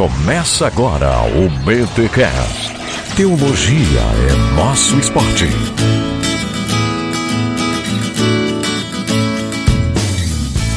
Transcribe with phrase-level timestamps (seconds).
[0.00, 2.74] Começa agora o BTCast.
[3.14, 5.44] Teologia é nosso esporte.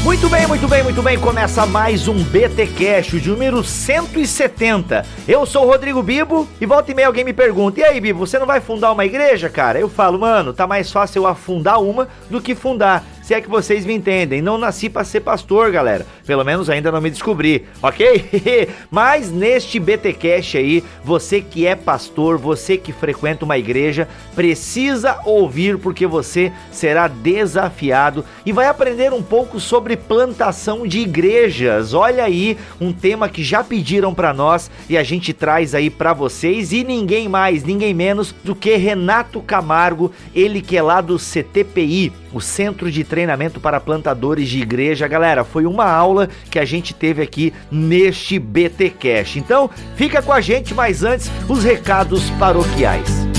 [0.03, 1.17] Muito bem, muito bem, muito bem.
[1.17, 5.05] Começa mais um BT Cash, de número 170.
[5.25, 8.19] Eu sou o Rodrigo Bibo e volta e meia alguém me pergunta: "E aí, Bibo,
[8.19, 11.81] você não vai fundar uma igreja, cara?" Eu falo: "Mano, tá mais fácil eu afundar
[11.81, 14.41] uma do que fundar." Se é que vocês me entendem.
[14.41, 16.05] Não nasci para ser pastor, galera.
[16.25, 18.67] Pelo menos ainda não me descobri, ok?
[18.91, 25.77] Mas neste BTcast aí, você que é pastor, você que frequenta uma igreja, precisa ouvir
[25.77, 31.93] porque você será desafiado e vai aprender um pouco sobre plantação de igrejas.
[31.93, 36.11] Olha aí, um tema que já pediram para nós e a gente traz aí para
[36.11, 41.17] vocês e ninguém mais, ninguém menos do que Renato Camargo, ele que é lá do
[41.17, 43.22] CTPI, o Centro de Treinamento
[43.59, 45.07] para Plantadores de Igreja.
[45.07, 49.37] Galera, foi uma aula que a gente teve aqui neste BT Cash.
[49.37, 53.32] Então, fica com a gente, mas antes, os recados paroquiais.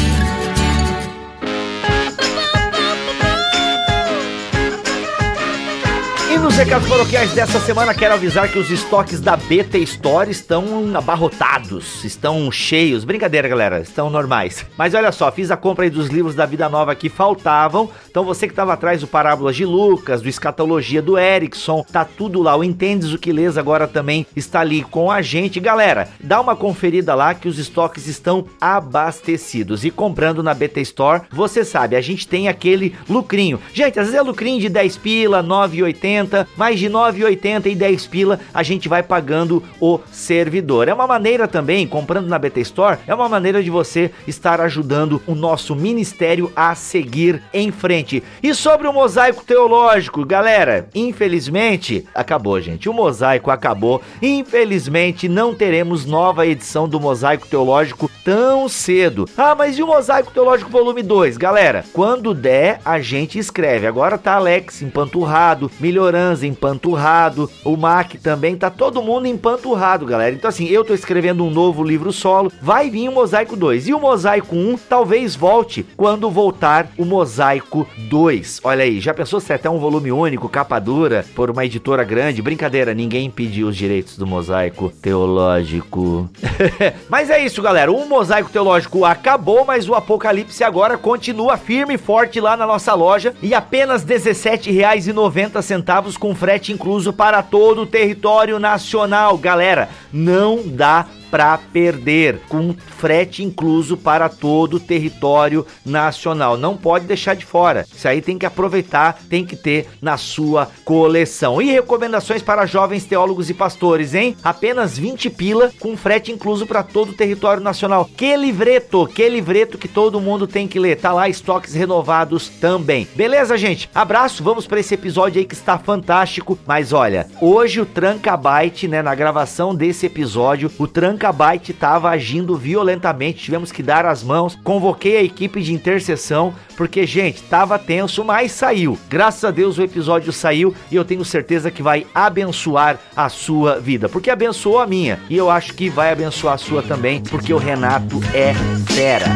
[6.54, 12.04] Nos recados paroquiais dessa semana, quero avisar que os estoques da BT Store estão abarrotados,
[12.04, 13.02] estão cheios.
[13.02, 14.64] Brincadeira, galera, estão normais.
[14.78, 17.90] Mas olha só, fiz a compra aí dos livros da Vida Nova que faltavam.
[18.08, 22.40] Então você que estava atrás do Parábolas de Lucas, do Escatologia do Erickson, tá tudo
[22.40, 22.54] lá.
[22.54, 25.58] O Entendes o que lês agora também está ali com a gente.
[25.58, 29.84] Galera, dá uma conferida lá que os estoques estão abastecidos.
[29.84, 33.58] E comprando na BT Store, você sabe, a gente tem aquele lucrinho.
[33.72, 38.40] Gente, às vezes é lucrinho de 10 pila, 9,80 mais de 9,80 e 10 pila
[38.52, 40.88] a gente vai pagando o servidor.
[40.88, 45.22] É uma maneira também, comprando na BT Store, é uma maneira de você estar ajudando
[45.26, 48.22] o nosso ministério a seguir em frente.
[48.42, 52.88] E sobre o mosaico teológico, galera, infelizmente acabou, gente.
[52.88, 54.02] O mosaico acabou.
[54.20, 59.28] Infelizmente não teremos nova edição do mosaico teológico tão cedo.
[59.36, 61.84] Ah, mas e o mosaico teológico volume 2, galera?
[61.92, 63.86] Quando der, a gente escreve.
[63.86, 70.34] Agora tá Alex empanturrado, melhorando empanturrado, o Mac também, tá todo mundo empanturrado, galera.
[70.34, 73.88] Então assim, eu tô escrevendo um novo livro solo, vai vir o Mosaico 2.
[73.88, 78.60] E o Mosaico 1 talvez volte quando voltar o Mosaico 2.
[78.64, 82.04] Olha aí, já pensou se é até um volume único, capa dura, por uma editora
[82.04, 82.42] grande?
[82.42, 86.30] Brincadeira, ninguém pediu os direitos do Mosaico Teológico.
[87.08, 87.92] mas é isso, galera.
[87.92, 92.94] O Mosaico Teológico acabou, mas o Apocalipse agora continua firme e forte lá na nossa
[92.94, 99.36] loja e apenas R$17,90 centavos com frete incluso para todo o território nacional.
[99.36, 106.56] Galera, não dá para perder, com frete incluso para todo o território nacional.
[106.56, 107.84] Não pode deixar de fora.
[107.92, 111.60] Isso aí tem que aproveitar, tem que ter na sua coleção.
[111.60, 114.36] E recomendações para jovens teólogos e pastores, hein?
[114.44, 118.08] Apenas 20 pila com frete incluso para todo o território nacional.
[118.16, 121.00] Que livreto, que livreto que todo mundo tem que ler.
[121.00, 123.08] Tá lá estoques renovados também.
[123.16, 123.90] Beleza, gente?
[123.92, 126.56] Abraço, vamos para esse episódio aí que está fantástico.
[126.64, 132.10] Mas olha, hoje o Tranca Byte, né, na gravação desse episódio, o Tranca Gigabyte estava
[132.10, 134.58] agindo violentamente, tivemos que dar as mãos.
[134.62, 138.98] Convoquei a equipe de intercessão, porque, gente, tava tenso, mas saiu.
[139.08, 143.80] Graças a Deus o episódio saiu e eu tenho certeza que vai abençoar a sua
[143.80, 147.54] vida, porque abençoou a minha e eu acho que vai abençoar a sua também, porque
[147.54, 148.52] o Renato é
[148.92, 149.26] fera.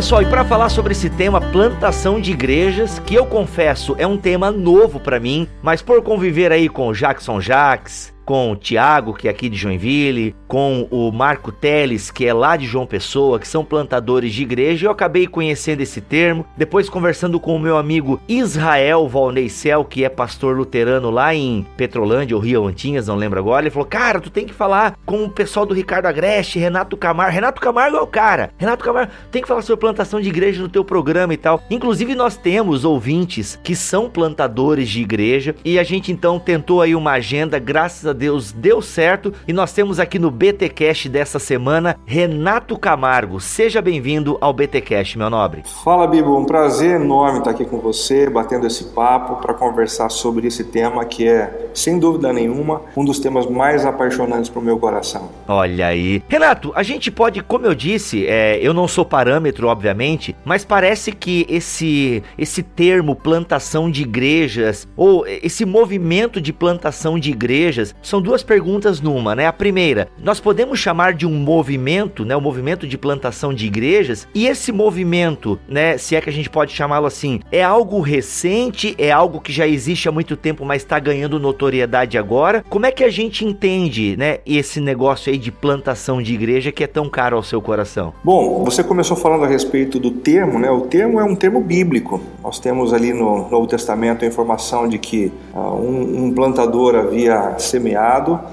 [0.00, 4.16] Pessoal, e para falar sobre esse tema, plantação de igrejas, que eu confesso é um
[4.16, 9.26] tema novo para mim, mas por conviver aí com Jackson Jacques, com o Tiago, que
[9.26, 13.48] é aqui de Joinville, com o Marco Teles, que é lá de João Pessoa, que
[13.48, 14.86] são plantadores de igreja.
[14.86, 20.08] Eu acabei conhecendo esse termo, depois conversando com o meu amigo Israel Valneicel, que é
[20.08, 23.64] pastor luterano lá em Petrolândia ou Rio Antinhas, não lembro agora.
[23.64, 27.34] Ele falou: Cara, tu tem que falar com o pessoal do Ricardo Agreste, Renato Camargo.
[27.34, 28.50] Renato Camargo é o cara.
[28.56, 31.60] Renato Camargo tem que falar sobre plantação de igreja no teu programa e tal.
[31.68, 36.94] Inclusive, nós temos ouvintes que são plantadores de igreja e a gente então tentou aí
[36.94, 41.96] uma agenda, graças a Deus deu certo e nós temos aqui no BTcast dessa semana
[42.04, 43.40] Renato Camargo.
[43.40, 45.62] Seja bem-vindo ao BTcast, meu nobre.
[45.82, 50.46] Fala, Bibo, um prazer enorme estar aqui com você, batendo esse papo para conversar sobre
[50.48, 54.78] esse tema que é, sem dúvida nenhuma, um dos temas mais apaixonantes para o meu
[54.78, 55.30] coração.
[55.48, 56.22] Olha aí.
[56.28, 61.10] Renato, a gente pode, como eu disse, é, eu não sou parâmetro, obviamente, mas parece
[61.10, 68.20] que esse, esse termo plantação de igrejas ou esse movimento de plantação de igrejas São
[68.20, 69.46] duas perguntas numa, né?
[69.46, 72.34] A primeira, nós podemos chamar de um movimento, né?
[72.36, 74.26] O movimento de plantação de igrejas.
[74.34, 75.98] E esse movimento, né?
[75.98, 79.66] Se é que a gente pode chamá-lo assim, é algo recente, é algo que já
[79.66, 82.64] existe há muito tempo, mas está ganhando notoriedade agora.
[82.68, 84.38] Como é que a gente entende, né?
[84.46, 88.14] Esse negócio aí de plantação de igreja que é tão caro ao seu coração?
[88.24, 90.70] Bom, você começou falando a respeito do termo, né?
[90.70, 92.20] O termo é um termo bíblico.
[92.42, 97.58] Nós temos ali no Novo Testamento a informação de que uh, um, um, plantador havia
[97.58, 97.89] semeado,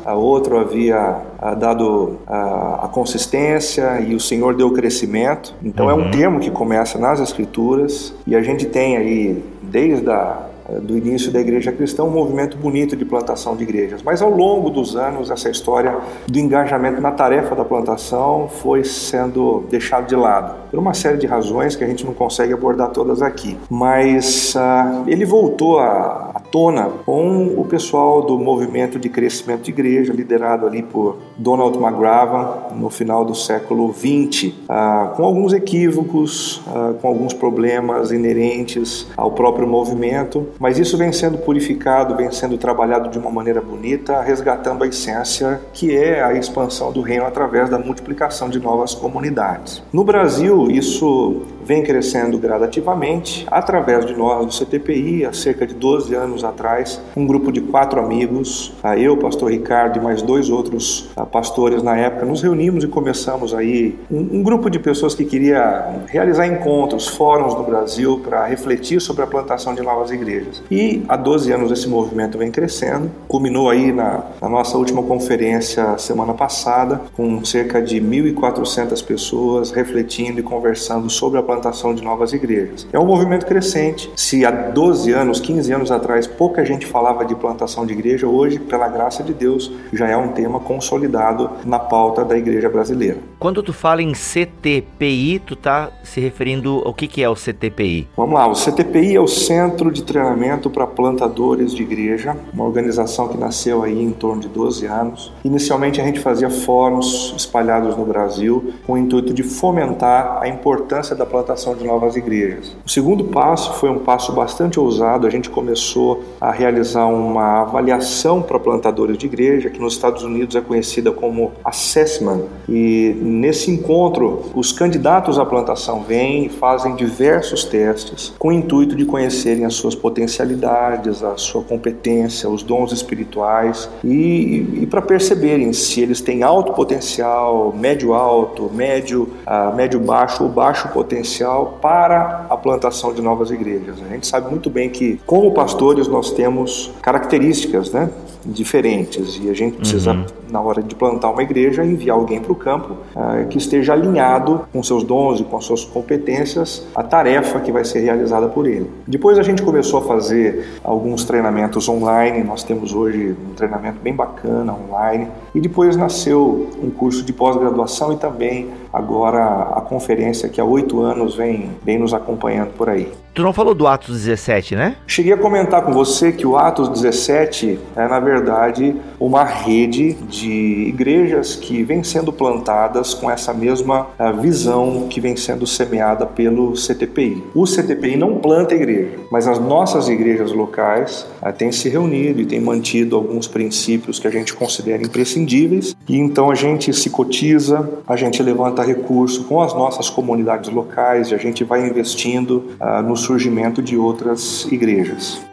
[0.05, 5.53] a outro havia uh, dado uh, a consistência e o Senhor deu o crescimento.
[5.63, 5.91] Então uhum.
[5.91, 6.11] é um uhum.
[6.11, 10.47] termo que começa nas Escrituras e a gente tem aí desde a
[10.81, 14.01] do início da igreja cristã, um movimento bonito de plantação de igrejas.
[14.01, 15.97] Mas ao longo dos anos, essa história
[16.27, 21.27] do engajamento na tarefa da plantação foi sendo deixado de lado, por uma série de
[21.27, 23.57] razões que a gente não consegue abordar todas aqui.
[23.69, 29.71] Mas uh, ele voltou à, à tona com o pessoal do movimento de crescimento de
[29.71, 35.53] igreja, liderado ali por Donald McGravan, no final do século XX, uh, ah, com alguns
[35.53, 42.31] equívocos, uh, com alguns problemas inerentes ao próprio movimento, mas isso vem sendo purificado, vem
[42.31, 47.25] sendo trabalhado de uma maneira bonita, resgatando a essência que é a expansão do reino
[47.25, 49.81] através da multiplicação de novas comunidades.
[49.91, 56.15] No Brasil, isso vem crescendo gradativamente através de nós do CTPI, há cerca de 12
[56.15, 61.83] anos atrás, um grupo de quatro amigos, eu, pastor Ricardo e mais dois outros pastores
[61.83, 66.47] na época, nos reunimos e começamos aí um, um grupo de pessoas que queria realizar
[66.47, 70.63] encontros, fóruns no Brasil para refletir sobre a plantação de novas igrejas.
[70.71, 75.97] E há 12 anos esse movimento vem crescendo, culminou aí na, na nossa última conferência
[75.97, 82.03] semana passada, com cerca de 1.400 pessoas refletindo e conversando sobre a plantação plantação de
[82.03, 82.87] novas igrejas.
[82.93, 84.11] É um movimento crescente.
[84.15, 88.59] Se há 12 anos, 15 anos atrás, pouca gente falava de plantação de igreja, hoje,
[88.59, 93.17] pela graça de Deus, já é um tema consolidado na pauta da igreja brasileira.
[93.39, 98.07] Quando tu fala em CTPI, tu tá se referindo ao que, que é o CTPI?
[98.15, 103.27] Vamos lá, o CTPI é o Centro de Treinamento para Plantadores de Igreja, uma organização
[103.27, 105.33] que nasceu aí em torno de 12 anos.
[105.43, 111.15] Inicialmente a gente fazia fóruns espalhados no Brasil com o intuito de fomentar a importância
[111.15, 112.75] da plantação plantação de novas igrejas.
[112.85, 115.25] O segundo passo foi um passo bastante ousado.
[115.25, 120.57] A gente começou a realizar uma avaliação para plantadores de igreja, que nos Estados Unidos
[120.57, 122.41] é conhecida como assessment.
[122.67, 128.95] E nesse encontro, os candidatos à plantação vêm e fazem diversos testes com o intuito
[128.95, 135.71] de conhecerem as suas potencialidades, a sua competência, os dons espirituais e, e para perceberem
[135.71, 141.77] se eles têm alto potencial, médio alto, médio, uh, médio baixo ou baixo potencial essencial
[141.81, 143.97] para a plantação de novas igrejas.
[144.01, 148.09] A gente sabe muito bem que, como pastores, nós temos características né,
[148.45, 150.25] diferentes e a gente precisa, uhum.
[150.49, 154.61] na hora de plantar uma igreja, enviar alguém para o campo uh, que esteja alinhado
[154.71, 158.89] com seus dons e com suas competências a tarefa que vai ser realizada por ele.
[159.07, 164.13] Depois a gente começou a fazer alguns treinamentos online, nós temos hoje um treinamento bem
[164.13, 169.43] bacana online, e depois nasceu um curso de pós-graduação e também agora
[169.75, 173.11] a conferência que há oito anos vem, vem nos acompanhando por aí.
[173.37, 174.95] Tu não falou do Atos 17, né?
[175.05, 180.87] Cheguei a comentar com você que o Atos 17 é, na verdade, uma rede de
[180.87, 186.73] igrejas que vem sendo plantadas com essa mesma eh, visão que vem sendo semeada pelo
[186.73, 187.43] CTPI.
[187.53, 192.45] O CTPI não planta igreja, mas as nossas igrejas locais uh, têm se reunido e
[192.45, 197.87] têm mantido alguns princípios que a gente considera imprescindíveis, e então a gente se cotiza,
[198.07, 203.03] a gente levanta recurso com as nossas comunidades locais e a gente vai investindo uh,
[203.03, 205.45] no surgimento de outras igrejas.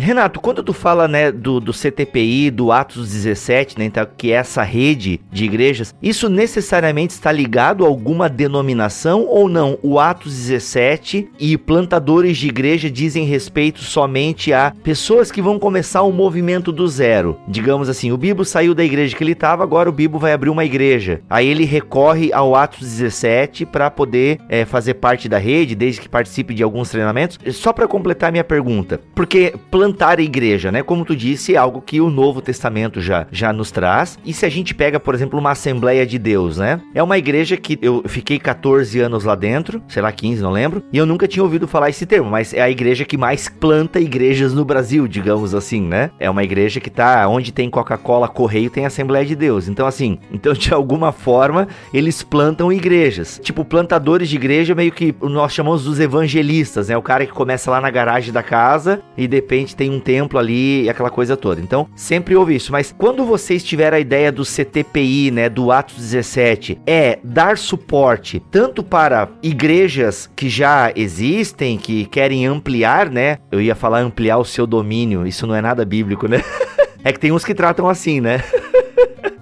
[0.00, 4.36] Renato, quando tu fala, né, do, do CTPI, do Atos 17, né, então, que é
[4.36, 9.78] essa rede de igrejas, isso necessariamente está ligado a alguma denominação ou não?
[9.82, 16.02] O Atos 17 e plantadores de igreja dizem respeito somente a pessoas que vão começar
[16.02, 17.38] um movimento do zero.
[17.46, 20.50] Digamos assim, o Bibo saiu da igreja que ele estava, agora o Bibo vai abrir
[20.50, 21.20] uma igreja.
[21.28, 26.08] Aí ele recorre ao Atos 17 para poder é, fazer parte da rede, desde que
[26.08, 27.38] participe de alguns treinamentos.
[27.54, 30.82] Só para completar minha pergunta, porque plantadores plantar a igreja, né?
[30.82, 34.18] Como tu disse, é algo que o Novo Testamento já, já nos traz.
[34.24, 36.80] E se a gente pega, por exemplo, uma Assembleia de Deus, né?
[36.94, 40.82] É uma igreja que eu fiquei 14 anos lá dentro, sei lá, 15, não lembro,
[40.92, 43.98] e eu nunca tinha ouvido falar esse termo, mas é a igreja que mais planta
[43.98, 46.10] igrejas no Brasil, digamos assim, né?
[46.18, 49.68] É uma igreja que tá onde tem Coca-Cola, Correio, tem Assembleia de Deus.
[49.68, 53.40] Então, assim, então de alguma forma eles plantam igrejas.
[53.42, 56.96] Tipo, plantadores de igreja, meio que nós chamamos dos evangelistas, né?
[56.96, 60.38] O cara que começa lá na garagem da casa e de repente tem um templo
[60.38, 61.58] ali e aquela coisa toda.
[61.58, 62.70] Então, sempre houve isso.
[62.70, 68.42] Mas quando vocês tiveram a ideia do CTPI, né, do Atos 17, é dar suporte
[68.50, 73.38] tanto para igrejas que já existem, que querem ampliar, né?
[73.50, 76.42] Eu ia falar ampliar o seu domínio, isso não é nada bíblico, né?
[77.02, 78.44] é que tem uns que tratam assim, né?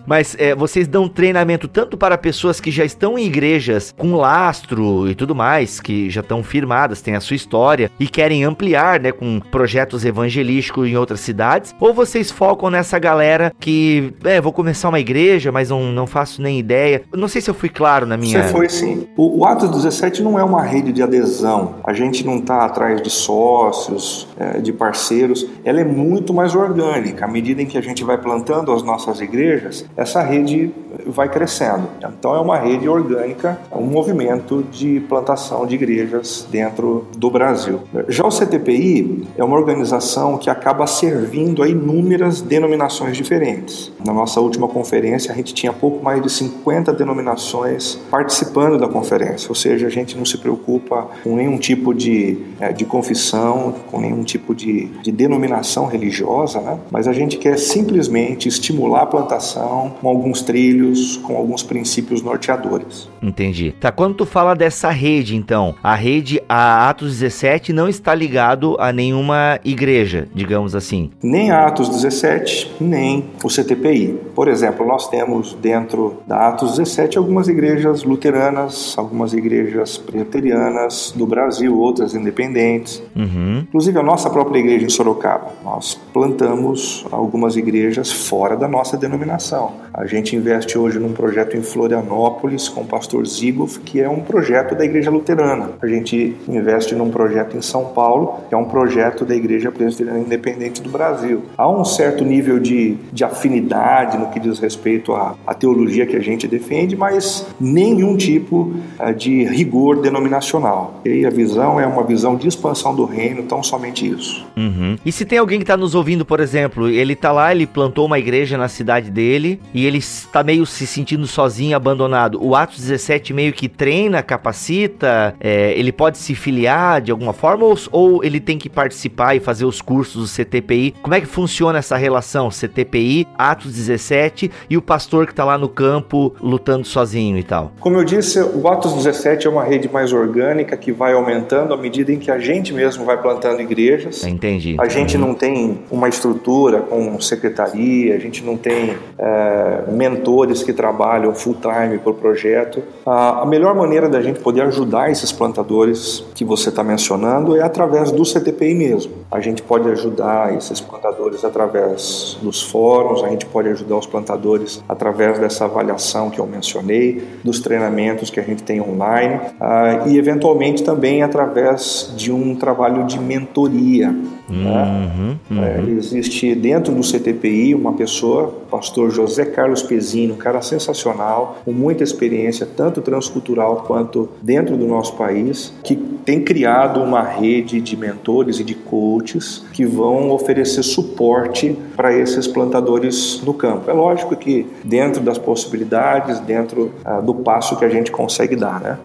[0.08, 5.08] Mas é, vocês dão treinamento tanto para pessoas que já estão em igrejas com lastro
[5.08, 9.12] e tudo mais, que já estão firmadas, têm a sua história e querem ampliar, né,
[9.12, 14.88] com projetos evangelísticos em outras cidades, ou vocês focam nessa galera que, é, vou começar
[14.88, 17.02] uma igreja, mas não, não faço nem ideia.
[17.14, 18.42] Não sei se eu fui claro na minha.
[18.42, 19.06] Você foi sim.
[19.14, 21.74] O, o Atos 17 não é uma rede de adesão.
[21.84, 25.46] A gente não está atrás de sócios, é, de parceiros.
[25.64, 27.26] Ela é muito mais orgânica.
[27.26, 30.70] À medida em que a gente vai plantando as nossas igrejas, essa rede
[31.04, 31.88] vai crescendo.
[31.98, 37.80] Então é uma rede orgânica, um movimento de plantação de igrejas dentro do Brasil.
[38.08, 43.92] Já o CTPI é uma organização que acaba servindo a inúmeras denominações diferentes.
[44.04, 49.48] Na nossa última conferência, a gente tinha pouco mais de 50 denominações participando da conferência,
[49.48, 54.00] ou seja, a gente não se preocupa com nenhum tipo de, é, de confissão, com
[54.00, 56.78] nenhum tipo de, de denominação religiosa, né?
[56.90, 63.08] mas a gente quer simplesmente estimular a plantação com alguns trilhos, com alguns princípios norteadores.
[63.22, 63.74] Entendi.
[63.80, 68.76] Tá, quando tu fala dessa rede, então, a rede, a Atos 17 não está ligado
[68.78, 71.10] a nenhuma igreja, digamos assim.
[71.22, 74.18] Nem a Atos 17, nem o CTPI.
[74.34, 81.26] Por exemplo, nós temos dentro da Atos 17 algumas igrejas luteranas, algumas igrejas preterianas do
[81.26, 83.02] Brasil, outras independentes.
[83.14, 83.60] Uhum.
[83.68, 85.52] Inclusive a nossa própria igreja em Sorocaba.
[85.64, 89.67] Nós plantamos algumas igrejas fora da nossa denominação.
[89.92, 94.20] A gente investe hoje num projeto em Florianópolis com o pastor Zigoff, que é um
[94.20, 95.70] projeto da Igreja Luterana.
[95.82, 100.20] A gente investe num projeto em São Paulo, que é um projeto da Igreja Presbiteriana
[100.20, 101.42] Independente do Brasil.
[101.56, 106.16] Há um certo nível de, de afinidade no que diz respeito à, à teologia que
[106.16, 111.00] a gente defende, mas nenhum tipo uh, de rigor denominacional.
[111.04, 114.46] E a visão é uma visão de expansão do reino, tão somente isso.
[114.56, 114.96] Uhum.
[115.04, 118.06] E se tem alguém que está nos ouvindo, por exemplo, ele está lá, ele plantou
[118.06, 122.42] uma igreja na cidade dele e ele está meio se sentindo sozinho, abandonado.
[122.42, 127.64] O Atos 17 meio que treina, capacita, é, ele pode se filiar de alguma forma
[127.64, 130.94] ou, ou, ele tem que participar e fazer os cursos do CTPI?
[131.02, 135.58] Como é que funciona essa relação CTPI, Atos 17 e o pastor que está lá
[135.58, 137.72] no campo lutando sozinho e tal?
[137.80, 141.76] Como eu disse, o Atos 17 é uma rede mais orgânica que vai aumentando à
[141.76, 144.24] medida em que a gente mesmo vai plantando igrejas.
[144.24, 144.76] Entendi.
[144.78, 149.47] A gente não tem uma estrutura com secretaria, a gente não tem é,
[149.90, 152.82] mentores que trabalham full time para o projeto.
[153.06, 158.10] A melhor maneira da gente poder ajudar esses plantadores que você está mencionando é através
[158.10, 159.12] do CTPI mesmo.
[159.30, 164.82] A gente pode ajudar esses plantadores através dos fóruns, a gente pode ajudar os plantadores
[164.88, 170.18] através dessa avaliação que eu mencionei, dos treinamentos que a gente tem online ah, e,
[170.18, 174.14] eventualmente, também através de um trabalho de mentoria.
[174.48, 175.10] Né?
[175.50, 175.64] Uhum, uhum.
[175.64, 181.58] É, existe dentro do CTPI uma pessoa, o pastor José Carlos Pezino, um cara sensacional,
[181.64, 187.80] com muita experiência, tanto transcultural quanto dentro do nosso país, que tem criado uma rede
[187.80, 193.90] de mentores e de coaches que vão oferecer suporte para esses plantadores no campo.
[193.90, 198.80] É lógico que dentro das possibilidades, dentro ah, do passo que a gente consegue dar,
[198.80, 198.98] né?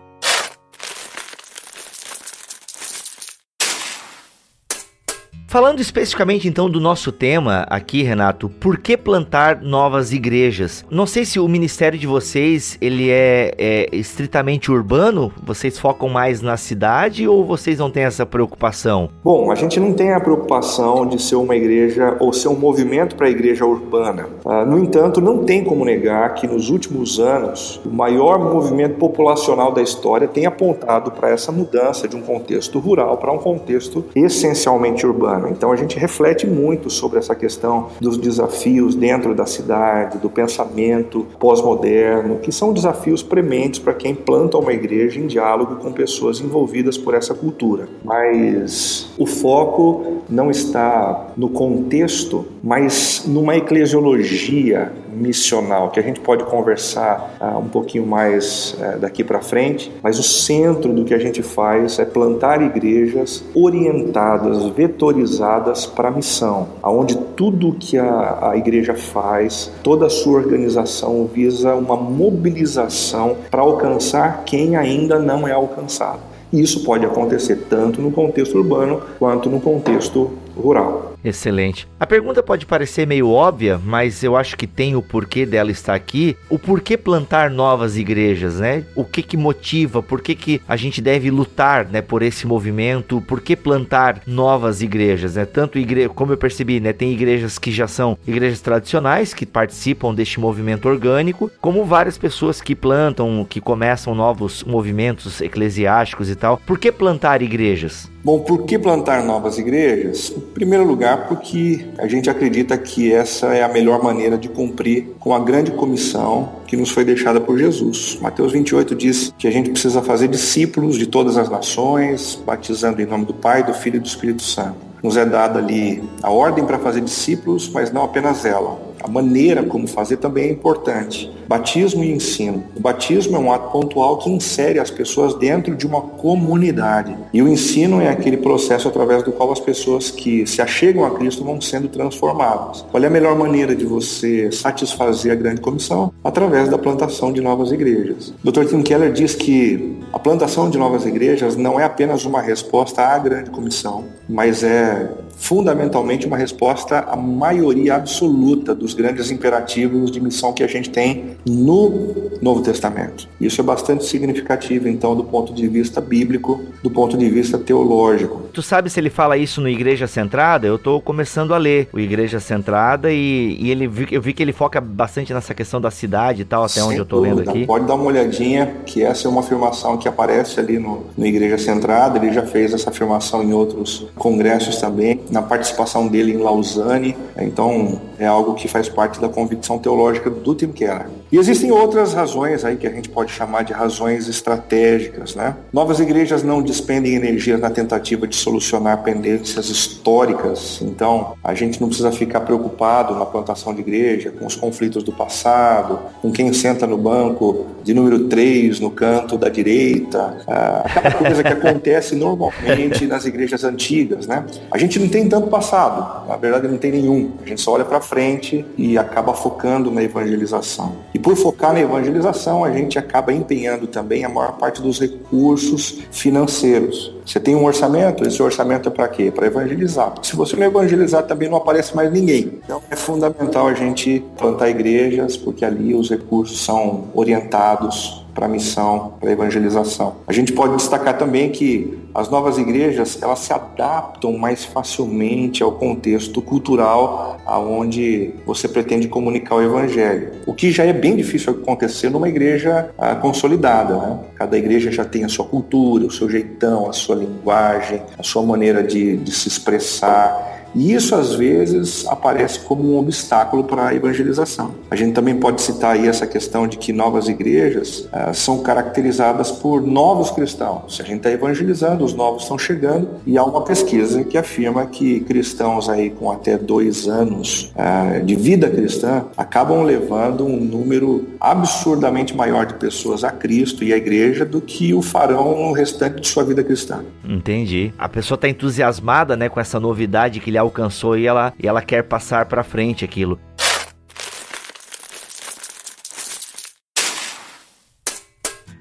[5.53, 10.83] Falando especificamente então do nosso tema aqui, Renato, por que plantar novas igrejas?
[10.89, 16.41] Não sei se o ministério de vocês ele é, é estritamente urbano, vocês focam mais
[16.41, 19.11] na cidade ou vocês não têm essa preocupação?
[19.23, 23.15] Bom, a gente não tem a preocupação de ser uma igreja ou ser um movimento
[23.15, 24.29] para a igreja urbana.
[24.43, 29.71] Uh, no entanto, não tem como negar que nos últimos anos o maior movimento populacional
[29.71, 35.05] da história tem apontado para essa mudança de um contexto rural para um contexto essencialmente
[35.05, 35.42] urbano.
[35.47, 41.25] Então a gente reflete muito sobre essa questão dos desafios dentro da cidade, do pensamento
[41.39, 46.97] pós-moderno, que são desafios prementes para quem planta uma igreja em diálogo com pessoas envolvidas
[46.97, 47.87] por essa cultura.
[48.03, 56.43] Mas o foco não está no contexto, mas numa eclesiologia missional, que a gente pode
[56.45, 61.19] conversar uh, um pouquinho mais uh, daqui para frente, mas o centro do que a
[61.19, 68.57] gente faz é plantar igrejas orientadas, vetorizadas para a missão, aonde tudo que a, a
[68.57, 75.51] igreja faz, toda a sua organização visa uma mobilização para alcançar quem ainda não é
[75.51, 76.19] alcançado.
[76.53, 81.13] E isso pode acontecer tanto no contexto urbano quanto no contexto rural.
[81.23, 81.87] Excelente.
[81.99, 85.93] A pergunta pode parecer meio óbvia, mas eu acho que tem o porquê dela estar
[85.93, 86.35] aqui.
[86.49, 88.83] O porquê plantar novas igrejas, né?
[88.95, 90.03] O que que motiva?
[90.03, 93.21] Por que que a gente deve lutar, né, por esse movimento?
[93.21, 95.45] Por que plantar novas igrejas, né?
[95.45, 100.13] Tanto igreja, como eu percebi, né, tem igrejas que já são igrejas tradicionais que participam
[100.13, 106.57] deste movimento orgânico, como várias pessoas que plantam, que começam novos movimentos eclesiásticos e tal.
[106.57, 108.12] Por que plantar igrejas?
[108.23, 110.31] Bom, por que plantar novas igrejas?
[110.33, 115.13] Em primeiro lugar, porque a gente acredita que essa é a melhor maneira de cumprir
[115.19, 118.17] com a grande comissão que nos foi deixada por Jesus.
[118.21, 123.05] Mateus 28 diz que a gente precisa fazer discípulos de todas as nações, batizando em
[123.05, 124.77] nome do Pai, do Filho e do Espírito Santo.
[125.03, 129.63] Nos é dada ali a ordem para fazer discípulos, mas não apenas ela a maneira
[129.63, 131.29] como fazer também é importante.
[131.47, 132.63] Batismo e ensino.
[132.75, 137.15] O batismo é um ato pontual que insere as pessoas dentro de uma comunidade.
[137.33, 141.11] E o ensino é aquele processo através do qual as pessoas que se achegam a
[141.11, 142.85] Cristo vão sendo transformadas.
[142.89, 146.13] Qual é a melhor maneira de você satisfazer a grande comissão?
[146.23, 148.33] Através da plantação de novas igrejas.
[148.43, 148.65] Dr.
[148.65, 153.17] Tim Keller diz que a plantação de novas igrejas não é apenas uma resposta à
[153.17, 160.53] grande comissão, mas é fundamentalmente uma resposta à maioria absoluta dos grandes imperativos de missão
[160.53, 163.27] que a gente tem no Novo Testamento.
[163.39, 168.41] Isso é bastante significativo, então, do ponto de vista bíblico, do ponto de vista teológico.
[168.53, 170.67] Tu sabe se ele fala isso no Igreja Centrada?
[170.67, 174.53] Eu estou começando a ler o Igreja Centrada e, e ele, eu vi que ele
[174.53, 177.65] foca bastante nessa questão da cidade e tal, até Sem onde eu estou lendo aqui.
[177.65, 181.57] Pode dar uma olhadinha, que essa é uma afirmação que aparece ali no, no Igreja
[181.57, 187.15] Centrada, ele já fez essa afirmação em outros congressos também na participação dele em Lausanne.
[187.37, 191.07] Então, é algo que faz parte da convicção teológica do Tim Keller.
[191.31, 195.55] E existem outras razões aí que a gente pode chamar de razões estratégicas, né?
[195.71, 200.79] Novas igrejas não despendem energia na tentativa de solucionar pendências históricas.
[200.81, 205.11] Então, a gente não precisa ficar preocupado na plantação de igreja com os conflitos do
[205.11, 211.11] passado, com quem senta no banco de número 3 no canto da direita, ah, aquela
[211.15, 214.45] coisa que acontece normalmente nas igrejas antigas, né?
[214.71, 217.31] A gente não tem tanto passado, na verdade não tem nenhum.
[217.43, 220.93] A gente só olha para frente e acaba focando na evangelização.
[221.13, 225.99] E por focar na evangelização, a gente acaba empenhando também a maior parte dos recursos
[226.11, 227.13] financeiros.
[227.25, 229.31] Você tem um orçamento, esse orçamento é para quê?
[229.31, 230.13] Para evangelizar.
[230.21, 232.59] Se você não evangelizar, também não aparece mais ninguém.
[232.63, 238.49] Então é fundamental a gente plantar igrejas, porque ali os recursos são orientados para a
[238.49, 240.15] missão, para a evangelização.
[240.27, 245.71] A gente pode destacar também que as novas igrejas elas se adaptam mais facilmente ao
[245.73, 250.31] contexto cultural aonde você pretende comunicar o evangelho.
[250.45, 253.97] O que já é bem difícil acontecer numa igreja ah, consolidada.
[253.97, 254.19] Né?
[254.35, 258.43] Cada igreja já tem a sua cultura, o seu jeitão, a sua linguagem, a sua
[258.43, 260.62] maneira de, de se expressar.
[260.75, 264.71] E isso às vezes aparece como um obstáculo para a evangelização.
[264.89, 269.51] A gente também pode citar aí essa questão de que novas igrejas uh, são caracterizadas
[269.51, 270.99] por novos cristãos.
[270.99, 275.19] A gente está evangelizando, os novos estão chegando e há uma pesquisa que afirma que
[275.21, 282.35] cristãos aí com até dois anos uh, de vida cristã acabam levando um número absurdamente
[282.35, 286.27] maior de pessoas a Cristo e a igreja do que o farão no restante de
[286.27, 287.03] sua vida cristã.
[287.23, 287.93] Entendi.
[287.97, 291.81] A pessoa está entusiasmada, né, com essa novidade que lhe alcançou e ela, e ela
[291.81, 293.39] quer passar para frente aquilo.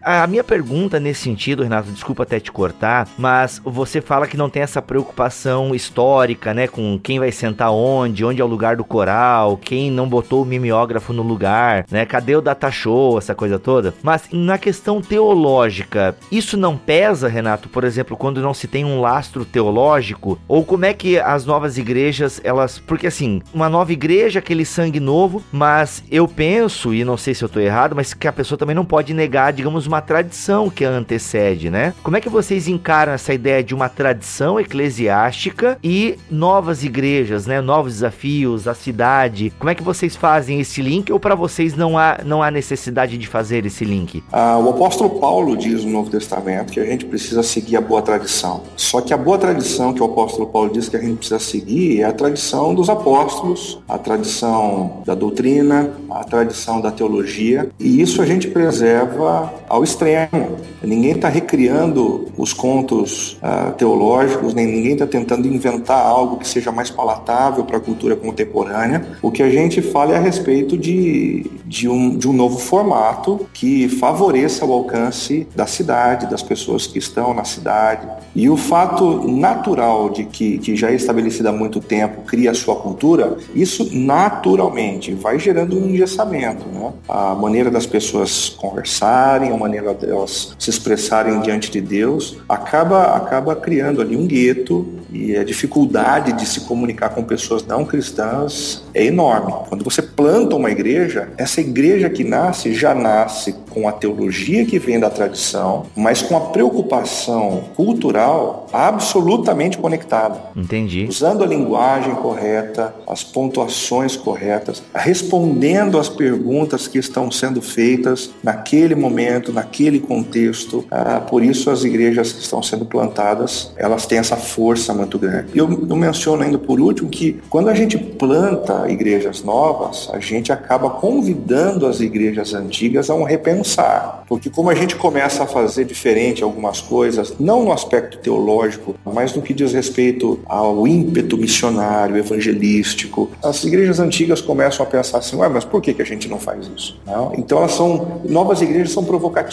[0.05, 4.51] A minha pergunta nesse sentido, Renato, desculpa até te cortar, mas você fala que não
[4.51, 8.83] tem essa preocupação histórica, né, com quem vai sentar onde, onde é o lugar do
[8.85, 13.61] coral, quem não botou o mimeógrafo no lugar, né, cadê o data show, essa coisa
[13.61, 13.95] toda.
[14.03, 19.01] Mas na questão teológica, isso não pesa, Renato, por exemplo, quando não se tem um
[19.01, 20.37] lastro teológico?
[20.49, 24.99] Ou como é que as novas igrejas, elas, porque assim, uma nova igreja, aquele sangue
[24.99, 28.59] novo, mas eu penso, e não sei se eu tô errado, mas que a pessoa
[28.59, 31.93] também não pode negar, digamos, uma tradição que a antecede, né?
[32.03, 37.61] Como é que vocês encaram essa ideia de uma tradição eclesiástica e novas igrejas, né?
[37.61, 39.53] Novos desafios, a cidade.
[39.59, 43.19] Como é que vocês fazem esse link ou para vocês não há, não há necessidade
[43.19, 44.25] de fazer esse link?
[44.33, 48.01] Ah, o apóstolo Paulo diz no Novo Testamento que a gente precisa seguir a boa
[48.01, 48.63] tradição.
[48.77, 52.01] Só que a boa tradição que o apóstolo Paulo diz que a gente precisa seguir
[52.01, 58.23] é a tradição dos apóstolos, a tradição da doutrina, a tradição da teologia, e isso
[58.23, 60.57] a gente preserva ao extremo.
[60.83, 66.73] Ninguém está recriando os contos uh, teológicos, nem ninguém está tentando inventar algo que seja
[66.73, 69.07] mais palatável para a cultura contemporânea.
[69.23, 73.47] O que a gente fala é a respeito de, de, um, de um novo formato
[73.53, 78.07] que favoreça o alcance da cidade, das pessoas que estão na cidade.
[78.35, 82.55] E o fato natural de que, que já é estabelecido há muito tempo cria a
[82.55, 86.66] sua cultura, isso naturalmente vai gerando um engessamento.
[86.68, 86.92] Né?
[87.09, 93.55] A maneira das pessoas conversarem, a maneira delas se expressarem diante de Deus, acaba, acaba
[93.57, 99.05] criando ali um gueto e a dificuldade de se comunicar com pessoas não cristãs é
[99.05, 99.53] enorme.
[99.69, 104.79] Quando você planta uma igreja, essa igreja que nasce já nasce com a teologia que
[104.79, 110.41] vem da tradição, mas com a preocupação cultural absolutamente conectada.
[110.57, 111.07] Entendi.
[111.09, 118.95] Usando a linguagem correta, as pontuações corretas, respondendo às perguntas que estão sendo feitas naquele
[118.95, 120.85] momento, naquele contexto.
[120.90, 125.48] Ah, por isso as igrejas que estão sendo plantadas, elas têm essa força muito grande.
[125.55, 130.18] E eu, eu menciono ainda por último que quando a gente planta igrejas novas, a
[130.18, 134.25] gente acaba convidando as igrejas antigas a um repensar.
[134.29, 139.35] Porque como a gente começa a fazer diferente algumas coisas, não no aspecto teológico, mas
[139.35, 145.37] no que diz respeito ao ímpeto missionário, evangelístico, as igrejas antigas começam a pensar assim,
[145.37, 146.98] ué, mas por que, que a gente não faz isso?
[147.07, 147.33] Não?
[147.37, 149.52] Então elas são, novas igrejas são provocativas,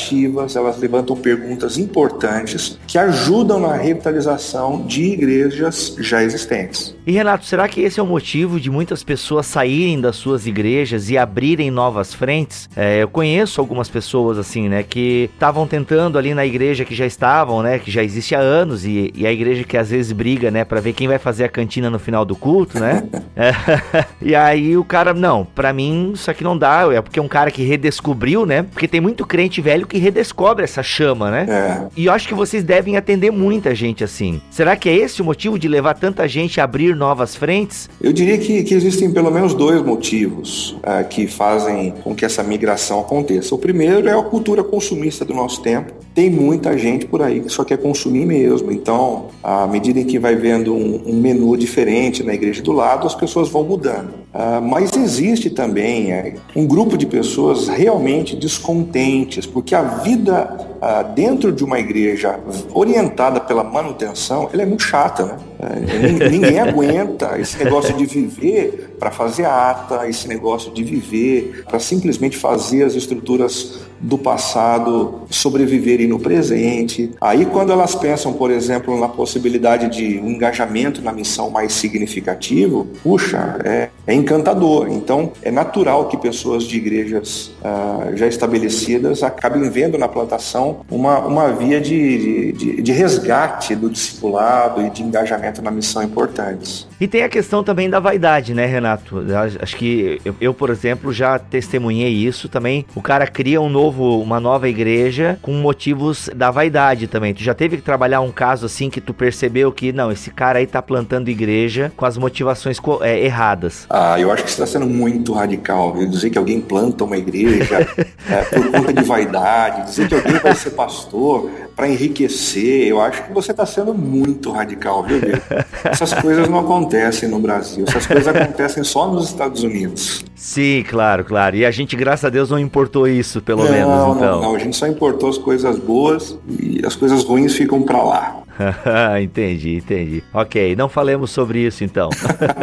[0.55, 6.95] elas levantam perguntas importantes que ajudam na revitalização de igrejas já existentes.
[7.05, 11.09] E Renato, será que esse é o motivo de muitas pessoas saírem das suas igrejas
[11.09, 12.69] e abrirem novas frentes?
[12.75, 17.05] É, eu conheço algumas pessoas assim, né, que estavam tentando ali na igreja que já
[17.05, 20.51] estavam, né, que já existe há anos e, e a igreja que às vezes briga,
[20.51, 23.03] né, para ver quem vai fazer a cantina no final do culto, né?
[23.35, 23.53] é,
[24.21, 27.27] e aí o cara, não, para mim isso aqui não dá, é porque é um
[27.27, 28.63] cara que redescobriu, né?
[28.63, 31.45] Porque tem muito crente velho que redescobre essa chama, né?
[31.49, 31.87] É.
[31.97, 34.41] E eu acho que vocês devem atender muita gente assim.
[34.49, 37.89] Será que é esse o motivo de levar tanta gente a abrir novas frentes?
[37.99, 42.43] Eu diria que, que existem pelo menos dois motivos uh, que fazem com que essa
[42.43, 43.53] migração aconteça.
[43.53, 45.91] O primeiro é a cultura consumista do nosso tempo.
[46.19, 48.73] Tem muita gente por aí que só quer consumir mesmo.
[48.73, 53.07] Então, à medida em que vai vendo um, um menu diferente na igreja do lado,
[53.07, 54.09] as pessoas vão mudando.
[54.33, 61.03] Uh, mas existe também uh, um grupo de pessoas realmente descontentes, porque a vida ah,
[61.03, 62.39] dentro de uma igreja
[62.73, 65.37] orientada pela manutenção, ela é muito chata, né?
[65.59, 71.79] É, ninguém aguenta esse negócio de viver para fazer ata, esse negócio de viver para
[71.79, 77.11] simplesmente fazer as estruturas do passado sobreviverem no presente.
[77.19, 82.87] Aí, quando elas pensam, por exemplo, na possibilidade de um engajamento na missão mais significativo,
[83.03, 84.87] puxa, é, é encantador.
[84.89, 91.19] Então, é natural que pessoas de igrejas ah, já estabelecidas acabem vendo na plantação uma,
[91.19, 96.87] uma via de, de, de resgate do discipulado e de engajamento na missão importantes.
[96.99, 99.23] E tem a questão também da vaidade, né, Renato?
[99.61, 102.85] Acho que eu, eu, por exemplo, já testemunhei isso também.
[102.93, 107.33] O cara cria um novo, uma nova igreja com motivos da vaidade também.
[107.33, 110.59] Tu já teve que trabalhar um caso assim que tu percebeu que, não, esse cara
[110.59, 113.85] aí tá plantando igreja com as motivações é, erradas.
[113.89, 115.93] Ah, eu acho que você está sendo muito radical.
[115.93, 116.07] Viu?
[116.07, 117.79] Dizer que alguém planta uma igreja
[118.29, 123.23] é, por conta de vaidade, dizer que alguém vai ser pastor para enriquecer, eu acho
[123.23, 125.21] que você está sendo muito radical, viu?
[125.85, 127.85] Essas coisas não acontecem no Brasil.
[127.87, 130.25] Essas coisas acontecem só nos Estados Unidos.
[130.35, 131.55] Sim, claro, claro.
[131.55, 133.93] E a gente, graças a Deus, não importou isso, pelo não, menos.
[133.93, 134.15] Então.
[134.15, 138.03] Não, não, a gente só importou as coisas boas e as coisas ruins ficam para
[138.03, 138.43] lá.
[139.23, 140.21] entendi, entendi.
[140.33, 142.09] Ok, não falemos sobre isso então.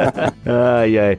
[0.44, 1.18] ai, ai.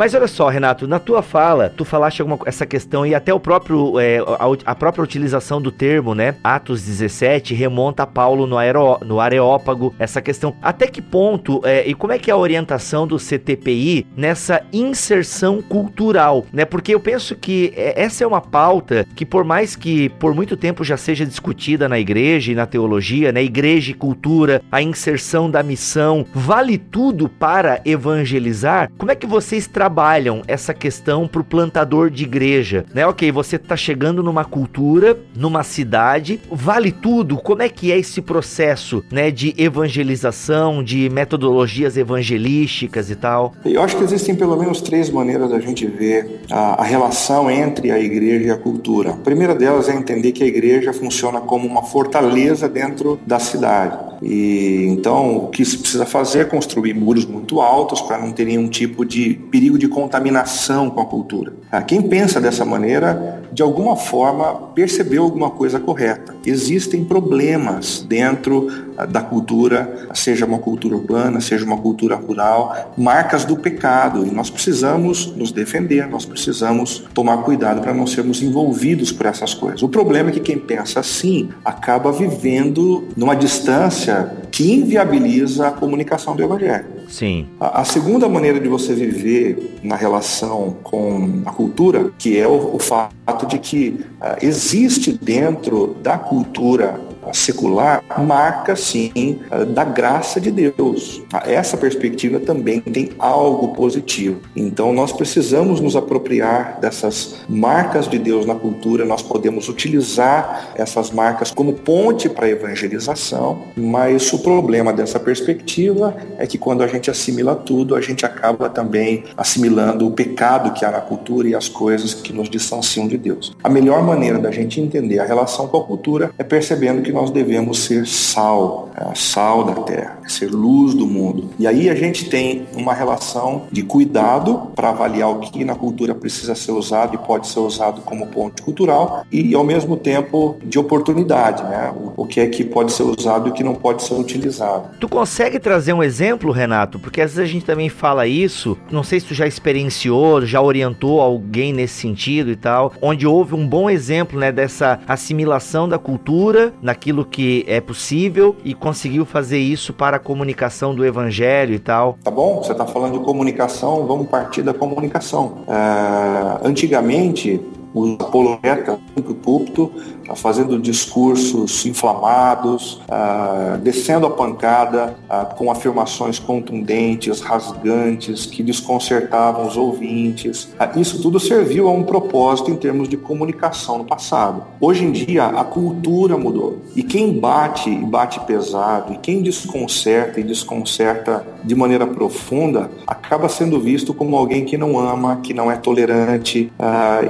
[0.00, 3.38] Mas olha só, Renato, na tua fala, tu falaste alguma essa questão e até o
[3.38, 6.36] próprio é, a, a, própria utilização do termo, né?
[6.42, 10.56] Atos 17 remonta a Paulo no, aero, no Areópago, essa questão.
[10.62, 15.60] Até que ponto é, e como é que é a orientação do CTPI nessa inserção
[15.60, 16.64] cultural, né?
[16.64, 20.56] Porque eu penso que é, essa é uma pauta que por mais que por muito
[20.56, 23.44] tempo já seja discutida na igreja e na teologia, né?
[23.44, 28.90] Igreja e cultura, a inserção da missão, vale tudo para evangelizar?
[28.96, 33.04] Como é que vocês trabalham trabalham essa questão para o plantador de igreja, né?
[33.06, 37.36] Ok, você está chegando numa cultura, numa cidade, vale tudo.
[37.36, 43.52] Como é que é esse processo, né, de evangelização, de metodologias evangelísticas e tal?
[43.64, 47.90] Eu acho que existem pelo menos três maneiras da gente ver a, a relação entre
[47.90, 49.10] a igreja e a cultura.
[49.10, 54.09] A primeira delas é entender que a igreja funciona como uma fortaleza dentro da cidade.
[54.22, 58.44] E então o que se precisa fazer é construir muros muito altos para não ter
[58.44, 61.52] nenhum tipo de perigo de contaminação com a cultura.
[61.70, 66.34] Ah, quem pensa dessa maneira, de alguma forma, percebeu alguma coisa correta.
[66.44, 68.68] Existem problemas dentro
[69.06, 74.26] da cultura, seja uma cultura urbana, seja uma cultura rural, marcas do pecado.
[74.26, 79.54] E nós precisamos nos defender, nós precisamos tomar cuidado para não sermos envolvidos por essas
[79.54, 79.82] coisas.
[79.82, 86.34] O problema é que quem pensa assim acaba vivendo numa distância que inviabiliza a comunicação
[86.34, 87.00] do Evangelho.
[87.08, 87.46] Sim.
[87.58, 92.76] A, a, segunda maneira de você viver na relação com a cultura, que é o,
[92.76, 97.00] o fato de que uh, existe dentro da cultura
[97.32, 101.22] secular marca sim da graça de Deus.
[101.44, 104.40] Essa perspectiva também tem algo positivo.
[104.56, 111.10] Então nós precisamos nos apropriar dessas marcas de Deus na cultura, nós podemos utilizar essas
[111.10, 116.86] marcas como ponte para a evangelização, mas o problema dessa perspectiva é que quando a
[116.86, 121.54] gente assimila tudo, a gente acaba também assimilando o pecado que há na cultura e
[121.54, 123.54] as coisas que nos distanciam de Deus.
[123.62, 127.19] A melhor maneira da gente entender a relação com a cultura é percebendo que nós
[127.28, 131.50] devemos ser sal, é, sal da terra, ser luz do mundo.
[131.58, 136.14] E aí a gente tem uma relação de cuidado para avaliar o que na cultura
[136.14, 140.78] precisa ser usado e pode ser usado como ponte cultural e ao mesmo tempo de
[140.78, 141.92] oportunidade, né?
[142.16, 144.90] O que é que pode ser usado e o que não pode ser utilizado.
[145.00, 146.98] Tu consegue trazer um exemplo, Renato?
[146.98, 150.60] Porque às vezes a gente também fala isso, não sei se tu já experienciou, já
[150.60, 155.98] orientou alguém nesse sentido e tal, onde houve um bom exemplo, né, dessa assimilação da
[155.98, 161.74] cultura naquilo aquilo que é possível e conseguiu fazer isso para a comunicação do evangelho
[161.74, 162.18] e tal.
[162.22, 165.64] Tá bom, você está falando de comunicação, vamos partir da comunicação.
[165.66, 167.58] É, antigamente,
[167.94, 169.90] os apologetas o púlpito,
[170.36, 179.76] fazendo discursos inflamados, ah, descendo a pancada ah, com afirmações contundentes, rasgantes, que desconcertavam os
[179.76, 180.68] ouvintes.
[180.78, 184.62] Ah, isso tudo serviu a um propósito em termos de comunicação no passado.
[184.80, 186.78] Hoje em dia, a cultura mudou.
[186.94, 193.48] E quem bate e bate pesado, e quem desconcerta e desconcerta de maneira profunda, acaba
[193.48, 196.72] sendo visto como alguém que não ama, que não é tolerante.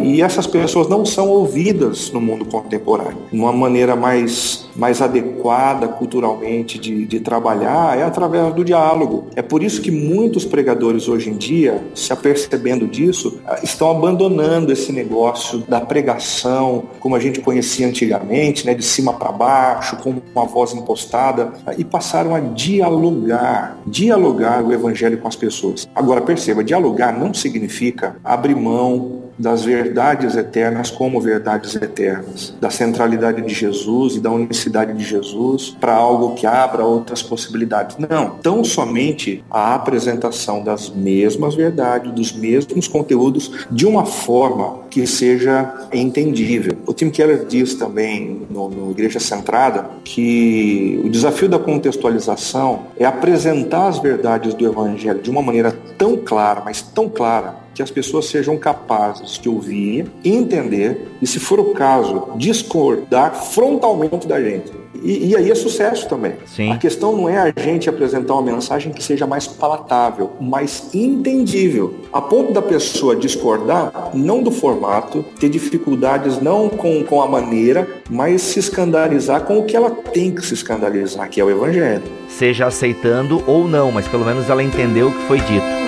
[0.00, 2.89] e essas pessoas não são ouvidas no mundo contemporâneo.
[3.32, 9.26] Uma maneira mais, mais adequada culturalmente de, de trabalhar é através do diálogo.
[9.36, 14.72] É por isso que muitos pregadores hoje em dia, se apercebendo disso, ah, estão abandonando
[14.72, 20.14] esse negócio da pregação como a gente conhecia antigamente, né, de cima para baixo, com
[20.34, 25.88] uma voz impostada, ah, e passaram a dialogar, dialogar o evangelho com as pessoas.
[25.94, 33.40] Agora perceba, dialogar não significa abrir mão das verdades eternas como verdades eternas, da centralidade
[33.40, 37.96] de Jesus e da unicidade de Jesus para algo que abra outras possibilidades.
[37.98, 45.06] Não, tão somente a apresentação das mesmas verdades, dos mesmos conteúdos, de uma forma que
[45.06, 46.76] seja entendível.
[46.86, 53.06] O Tim Keller diz também no, no Igreja Centrada que o desafio da contextualização é
[53.06, 57.90] apresentar as verdades do Evangelho de uma maneira tão clara, mas tão clara, que as
[57.90, 64.72] pessoas sejam capazes de ouvir, entender e, se for o caso, discordar frontalmente da gente.
[65.02, 66.34] E, e, aí é sucesso também.
[66.46, 66.72] Sim.
[66.72, 71.94] A questão não é a gente apresentar uma mensagem que seja mais palatável, mais entendível,
[72.12, 77.88] a ponto da pessoa discordar, não do formato, ter dificuldades não com, com a maneira,
[78.10, 82.02] mas se escandalizar com o que ela tem que se escandalizar, que é o Evangelho.
[82.28, 85.79] Seja aceitando ou não, mas pelo menos ela entendeu o que foi dito.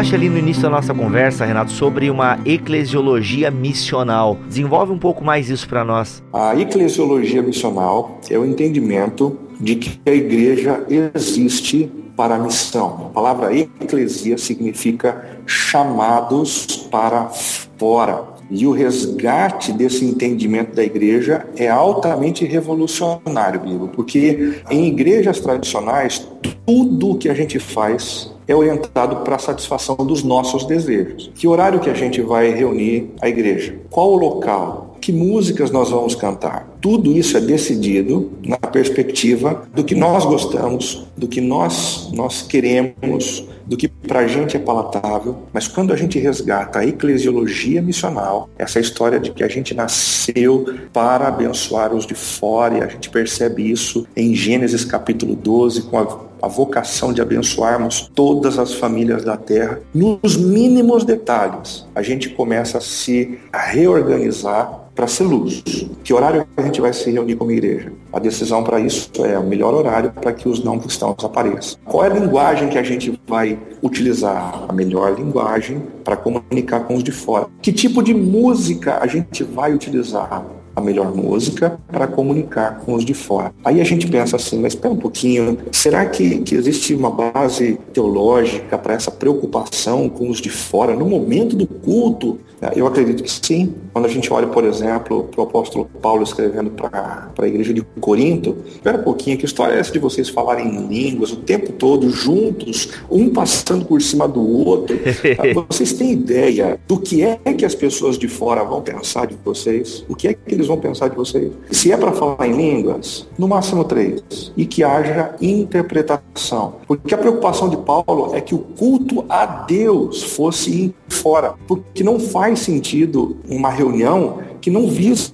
[0.00, 4.38] Falaste ali no início da nossa conversa, Renato, sobre uma eclesiologia missional.
[4.48, 6.22] Desenvolve um pouco mais isso para nós.
[6.32, 13.08] A eclesiologia missional é o entendimento de que a igreja existe para a missão.
[13.10, 18.24] A palavra eclesia significa chamados para fora.
[18.50, 26.26] E o resgate desse entendimento da igreja é altamente revolucionário, Bibo, porque em igrejas tradicionais,
[26.64, 31.30] tudo o que a gente faz é orientado para a satisfação dos nossos desejos.
[31.34, 33.76] Que horário que a gente vai reunir a igreja?
[33.90, 34.90] Qual o local?
[35.00, 36.69] que músicas nós vamos cantar.
[36.80, 43.44] Tudo isso é decidido na perspectiva do que nós gostamos, do que nós nós queremos,
[43.66, 45.42] do que para a gente é palatável.
[45.52, 50.64] Mas quando a gente resgata a eclesiologia missional, essa história de que a gente nasceu
[50.92, 55.98] para abençoar os de fora, e a gente percebe isso em Gênesis capítulo 12, com
[55.98, 62.30] a a vocação de abençoarmos todas as famílias da terra, nos mínimos detalhes, a gente
[62.30, 65.62] começa a se reorganizar para ser luz.
[66.02, 67.92] Que horário a gente vai se reunir como igreja?
[68.12, 71.78] A decisão para isso é o melhor horário para que os não cristãos apareçam.
[71.84, 74.64] Qual é a linguagem que a gente vai utilizar?
[74.68, 77.48] A melhor linguagem para comunicar com os de fora.
[77.60, 80.44] Que tipo de música a gente vai utilizar?
[80.74, 83.52] a melhor música para comunicar com os de fora.
[83.64, 87.78] Aí a gente pensa assim, mas espera um pouquinho, será que, que existe uma base
[87.92, 92.38] teológica para essa preocupação com os de fora no momento do culto?
[92.74, 93.74] Eu acredito que sim.
[93.92, 97.82] Quando a gente olha, por exemplo, para o apóstolo Paulo escrevendo para a igreja de
[98.00, 101.72] Corinto, espera um pouquinho, que história é essa de vocês falarem em línguas o tempo
[101.72, 104.98] todo, juntos, um passando por cima do outro?
[105.68, 110.04] vocês têm ideia do que é que as pessoas de fora vão pensar de vocês?
[110.08, 111.52] O que é que eles vão pensar de vocês?
[111.70, 114.52] Se é para falar em línguas, no máximo três.
[114.56, 116.76] E que haja interpretação.
[116.86, 121.54] Porque a preocupação de Paulo é que o culto a Deus fosse fora.
[121.66, 125.32] Porque não faz sentido uma reunião que não visa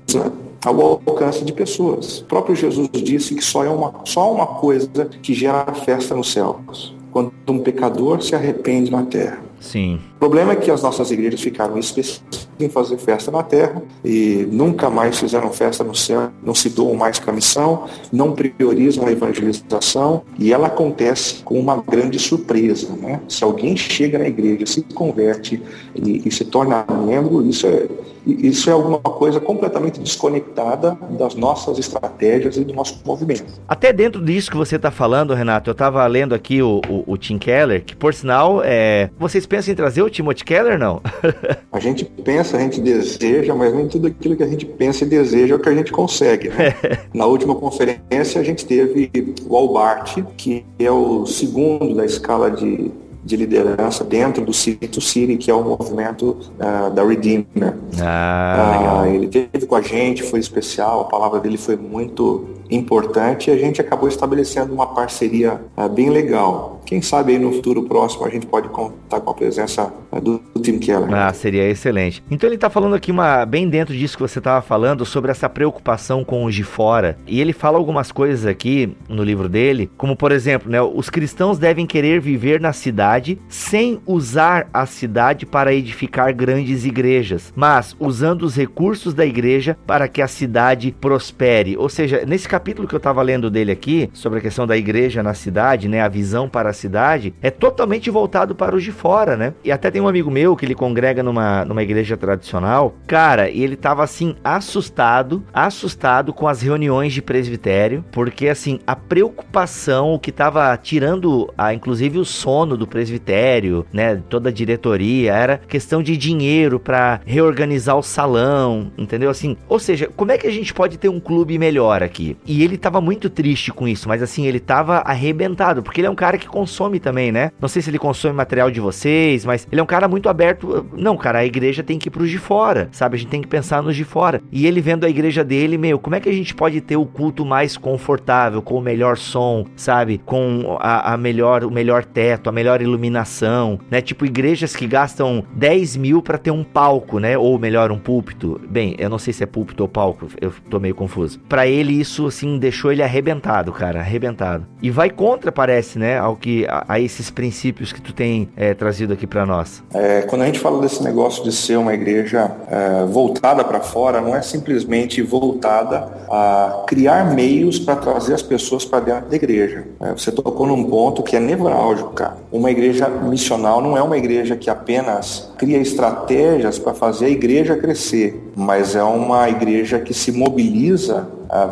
[0.65, 2.21] ao alcance de pessoas.
[2.21, 6.33] O próprio Jesus disse que só é uma, só uma coisa que gera festa nos
[6.33, 6.95] céus.
[7.13, 9.39] Quando um pecador se arrepende na terra.
[9.61, 10.01] Sim.
[10.17, 14.49] O problema é que as nossas igrejas ficaram específicas em fazer festa na terra e
[14.51, 19.07] nunca mais fizeram festa no céu, não se doam mais para a missão, não priorizam
[19.07, 22.89] a evangelização e ela acontece com uma grande surpresa.
[22.97, 23.21] Né?
[23.29, 25.63] Se alguém chega na igreja, se converte
[25.95, 27.87] e, e se torna membro, isso é,
[28.27, 33.45] isso é alguma coisa completamente desconectada das nossas estratégias e do nosso movimento.
[33.69, 37.17] Até dentro disso que você está falando, Renato, eu estava lendo aqui o, o, o,
[37.17, 39.11] Tim Keller, que por sinal, é...
[39.19, 41.01] vocês pensam em trazer o Timothy Keller, não?
[41.73, 45.09] a gente pensa, a gente deseja, mas nem tudo aquilo que a gente pensa e
[45.09, 46.49] deseja é o que a gente consegue.
[46.49, 46.75] Né?
[47.13, 49.11] Na última conferência a gente teve
[49.47, 52.91] o Albart, que é o segundo da escala de
[53.27, 57.75] de liderança dentro do City to City, que é o movimento uh, da Redeemer.
[58.01, 63.51] Ah, uh, ele teve com a gente, foi especial, a palavra dele foi muito importante
[63.51, 66.76] e a gente acabou estabelecendo uma parceria uh, bem legal.
[66.87, 70.41] Quem sabe aí no futuro próximo a gente pode contar com a presença uh, do,
[70.55, 71.13] do Tim Keller.
[71.13, 72.23] Ah, seria excelente.
[72.31, 75.49] Então ele está falando aqui uma bem dentro disso que você estava falando sobre essa
[75.49, 77.19] preocupação com os de fora.
[77.27, 81.59] E ele fala algumas coisas aqui no livro dele, como por exemplo, né, os cristãos
[81.59, 88.43] devem querer viver na cidade sem usar a cidade para edificar grandes igrejas, mas usando
[88.43, 91.77] os recursos da igreja para que a cidade prospere.
[91.77, 95.21] Ou seja, nesse capítulo que eu estava lendo dele aqui, sobre a questão da igreja
[95.23, 99.37] na cidade, né, a visão para a cidade, é totalmente voltado para os de fora,
[99.37, 99.55] né?
[99.65, 103.63] E até tem um amigo meu que ele congrega numa, numa igreja tradicional, cara, e
[103.63, 110.19] ele estava assim assustado, assustado com as reuniões de presbitério, porque assim, a preocupação, o
[110.19, 116.03] que estava tirando, a, inclusive o sono do presbitério, né, toda a diretoria, era questão
[116.03, 119.31] de dinheiro para reorganizar o salão, entendeu?
[119.31, 122.37] Assim, ou seja, como é que a gente pode ter um clube melhor aqui?
[122.47, 126.11] E ele tava muito triste com isso, mas assim, ele tava arrebentado, porque ele é
[126.11, 127.53] um cara que consome também, né?
[127.61, 130.85] Não sei se ele consome material de vocês, mas ele é um cara muito aberto.
[130.93, 133.15] Não, cara, a igreja tem que ir pros de fora, sabe?
[133.15, 134.43] A gente tem que pensar nos de fora.
[134.51, 137.07] E ele vendo a igreja dele, meu, como é que a gente pode ter o
[137.07, 140.21] culto mais confortável, com o melhor som, sabe?
[140.25, 144.01] Com a, a melhor, o melhor teto, a melhor iluminação, né?
[144.01, 147.39] Tipo, igrejas que gastam 10 mil para ter um palco, né?
[147.39, 148.61] Ou melhor, um púlpito.
[148.69, 151.39] Bem, eu não sei se é púlpito ou palco, eu tô meio confuso.
[151.49, 154.67] Para ele, isso assim, deixou ele arrebentado, cara, arrebentado.
[154.83, 158.73] E vai contra, parece, né, ao que a, a esses princípios que tu tem é,
[158.73, 159.83] trazido aqui para nós.
[159.93, 164.21] É, quando a gente fala desse negócio de ser uma igreja é, voltada para fora,
[164.21, 169.85] não é simplesmente voltada a criar meios para trazer as pessoas para dentro da igreja.
[170.01, 172.37] É, você tocou num ponto que é nevrálgico, cara.
[172.51, 177.77] Uma igreja missional não é uma igreja que apenas cria estratégias para fazer a igreja
[177.77, 181.29] crescer, mas é uma igreja que se mobiliza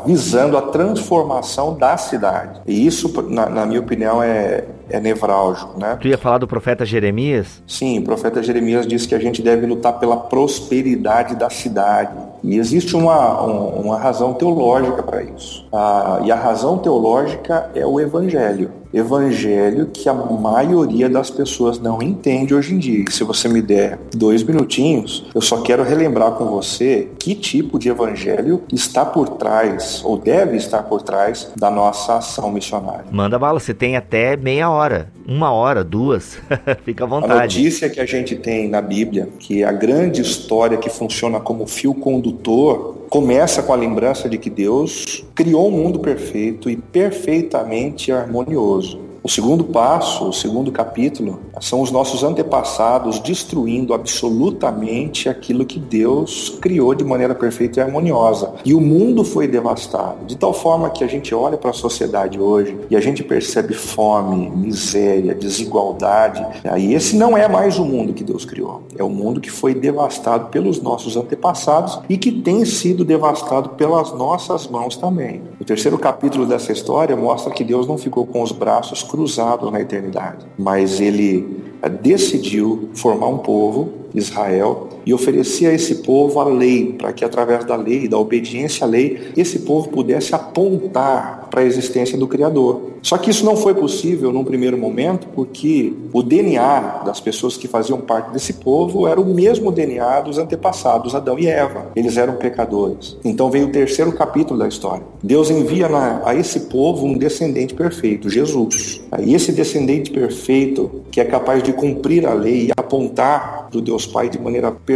[0.06, 2.60] visando a transformação da cidade.
[2.66, 5.96] E isso, na, na minha opinião, é, é nevrálgico, né?
[6.00, 7.62] Tu ia falar do profeta Jeremias?
[7.66, 12.33] Sim, o profeta Jeremias disse que a gente deve lutar pela prosperidade da cidade.
[12.44, 15.66] E existe uma, uma razão teológica para isso.
[15.72, 22.00] Ah, e a razão teológica é o evangelho evangelho que a maioria das pessoas não
[22.00, 23.04] entende hoje em dia.
[23.10, 27.88] Se você me der dois minutinhos, eu só quero relembrar com você que tipo de
[27.88, 33.06] evangelho está por trás, ou deve estar por trás, da nossa ação missionária.
[33.10, 36.38] Manda bala, você tem até meia hora, uma hora, duas,
[36.84, 37.32] fica à vontade.
[37.32, 41.66] A notícia que a gente tem na Bíblia, que a grande história que funciona como
[41.66, 48.12] fio condutor, começa com a lembrança de que Deus criou um mundo perfeito e perfeitamente
[48.12, 49.13] harmonioso.
[49.26, 56.58] O segundo passo, o segundo capítulo, são os nossos antepassados destruindo absolutamente aquilo que Deus
[56.60, 58.52] criou de maneira perfeita e harmoniosa.
[58.66, 62.38] E o mundo foi devastado, de tal forma que a gente olha para a sociedade
[62.38, 66.46] hoje e a gente percebe fome, miséria, desigualdade.
[66.76, 68.82] E esse não é mais o mundo que Deus criou.
[68.94, 74.12] É o mundo que foi devastado pelos nossos antepassados e que tem sido devastado pelas
[74.12, 75.40] nossas mãos também.
[75.58, 79.80] O terceiro capítulo dessa história mostra que Deus não ficou com os braços cruzados na
[79.80, 86.44] eternidade, mas ele eh, decidiu formar um povo, Israel, e oferecer a esse povo a
[86.44, 91.60] lei, para que através da lei, da obediência à lei, esse povo pudesse apontar para
[91.60, 92.94] a existência do Criador.
[93.00, 97.68] Só que isso não foi possível num primeiro momento, porque o DNA das pessoas que
[97.68, 101.92] faziam parte desse povo era o mesmo DNA dos antepassados, Adão e Eva.
[101.94, 103.16] Eles eram pecadores.
[103.22, 105.02] Então veio o terceiro capítulo da história.
[105.22, 105.86] Deus envia
[106.24, 109.02] a esse povo um descendente perfeito, Jesus.
[109.22, 113.82] E esse descendente perfeito, que é capaz de cumprir a lei e apontar para o
[113.82, 114.93] Deus Pai de maneira perfeita,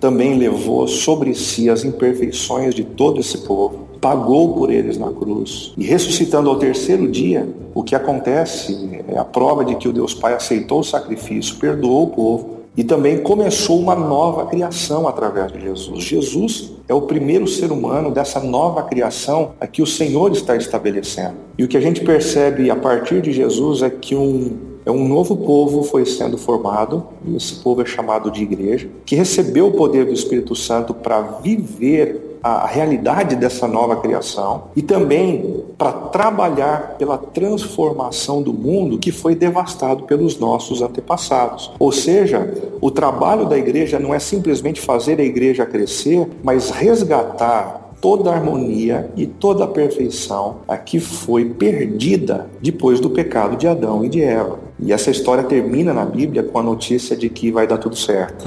[0.00, 5.72] também levou sobre si as imperfeições de todo esse povo pagou por eles na cruz.
[5.76, 10.14] E ressuscitando ao terceiro dia, o que acontece é a prova de que o Deus
[10.14, 15.60] Pai aceitou o sacrifício, perdoou o povo e também começou uma nova criação através de
[15.60, 16.04] Jesus.
[16.04, 21.34] Jesus é o primeiro ser humano dessa nova criação a que o Senhor está estabelecendo.
[21.58, 25.36] E o que a gente percebe a partir de Jesus é que um um novo
[25.36, 30.06] povo foi sendo formado, e esse povo é chamado de igreja, que recebeu o poder
[30.06, 37.18] do Espírito Santo para viver a realidade dessa nova criação e também para trabalhar pela
[37.18, 41.70] transformação do mundo que foi devastado pelos nossos antepassados.
[41.78, 47.88] Ou seja, o trabalho da igreja não é simplesmente fazer a igreja crescer, mas resgatar
[48.00, 53.66] toda a harmonia e toda a perfeição a que foi perdida depois do pecado de
[53.66, 54.67] Adão e de Eva.
[54.80, 58.44] E essa história termina na Bíblia com a notícia de que vai dar tudo certo.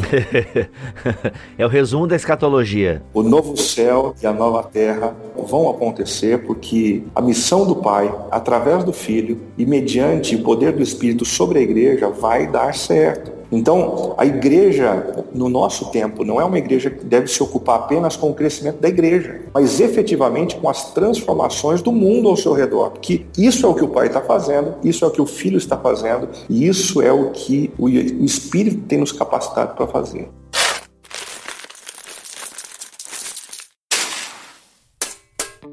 [1.58, 3.02] é o resumo da escatologia.
[3.14, 8.84] O novo céu e a nova terra vão acontecer porque a missão do Pai, através
[8.84, 13.41] do Filho e mediante o poder do Espírito sobre a igreja, vai dar certo.
[13.52, 18.16] Então, a igreja, no nosso tempo, não é uma igreja que deve se ocupar apenas
[18.16, 22.92] com o crescimento da igreja, mas efetivamente com as transformações do mundo ao seu redor.
[22.92, 25.58] Porque isso é o que o Pai está fazendo, isso é o que o Filho
[25.58, 30.30] está fazendo, e isso é o que o Espírito tem nos capacitado para fazer.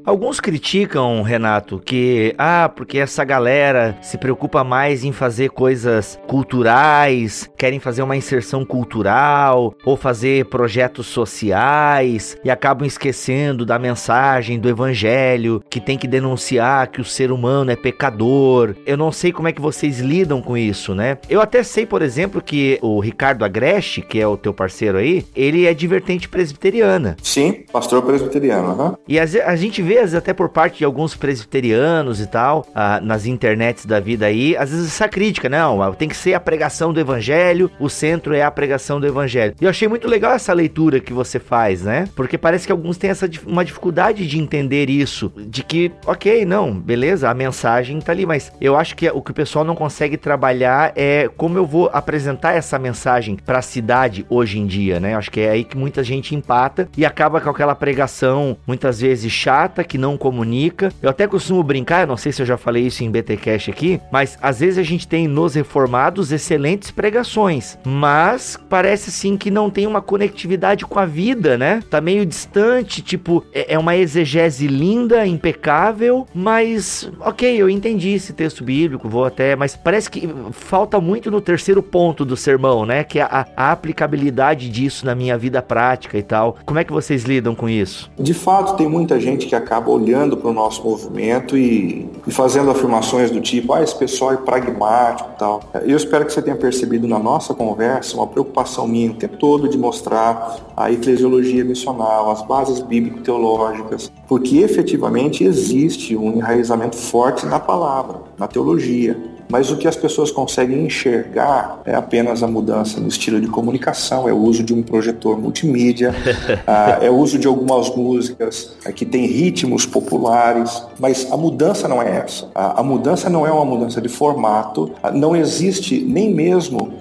[0.09, 7.47] Alguns criticam, Renato, que ah, porque essa galera se preocupa mais em fazer coisas culturais,
[7.55, 14.67] querem fazer uma inserção cultural ou fazer projetos sociais e acabam esquecendo da mensagem do
[14.67, 18.73] evangelho que tem que denunciar que o ser humano é pecador.
[18.87, 21.19] Eu não sei como é que vocês lidam com isso, né?
[21.29, 25.23] Eu até sei, por exemplo, que o Ricardo Agreste, que é o teu parceiro aí,
[25.35, 27.15] ele é divertente presbiteriana.
[27.21, 28.95] Sim, pastor presbiteriano, uhum.
[29.07, 32.99] E a, a gente vê vezes, até por parte de alguns presbiterianos e tal, ah,
[33.01, 36.93] nas internets da vida aí, às vezes essa crítica, não, tem que ser a pregação
[36.93, 39.55] do evangelho, o centro é a pregação do evangelho.
[39.59, 42.07] E eu achei muito legal essa leitura que você faz, né?
[42.15, 46.73] Porque parece que alguns têm essa uma dificuldade de entender isso, de que, ok, não,
[46.73, 50.17] beleza, a mensagem tá ali, mas eu acho que o que o pessoal não consegue
[50.17, 55.15] trabalhar é como eu vou apresentar essa mensagem para a cidade hoje em dia, né?
[55.15, 59.31] Acho que é aí que muita gente empata e acaba com aquela pregação muitas vezes
[59.31, 60.93] chata que não comunica.
[61.01, 64.37] Eu até costumo brincar, não sei se eu já falei isso em BTcast aqui, mas
[64.41, 69.87] às vezes a gente tem nos reformados excelentes pregações, mas parece sim que não tem
[69.87, 71.81] uma conectividade com a vida, né?
[71.89, 78.31] Tá meio distante, tipo, é, é uma exegese linda, impecável, mas ok, eu entendi esse
[78.31, 83.03] texto bíblico, vou até, mas parece que falta muito no terceiro ponto do sermão, né?
[83.03, 86.57] Que é a, a aplicabilidade disso na minha vida prática e tal.
[86.65, 88.11] Como é que vocês lidam com isso?
[88.19, 92.31] De fato, tem muita gente que acaba acaba olhando para o nosso movimento e, e,
[92.31, 95.61] fazendo afirmações do tipo, ah, esse pessoal é pragmático e tal.
[95.85, 99.69] Eu espero que você tenha percebido na nossa conversa uma preocupação minha o tempo todo
[99.69, 107.59] de mostrar a eclesiologia missional, as bases bíblico-teológicas, porque efetivamente existe um enraizamento forte na
[107.59, 113.07] palavra, na teologia mas o que as pessoas conseguem enxergar é apenas a mudança no
[113.07, 116.13] estilo de comunicação, é o uso de um projetor multimídia,
[117.01, 122.01] é o uso de algumas músicas é, que têm ritmos populares, mas a mudança não
[122.01, 122.47] é essa.
[122.53, 126.93] A, mudança não é uma mudança de formato, não existe nem mesmo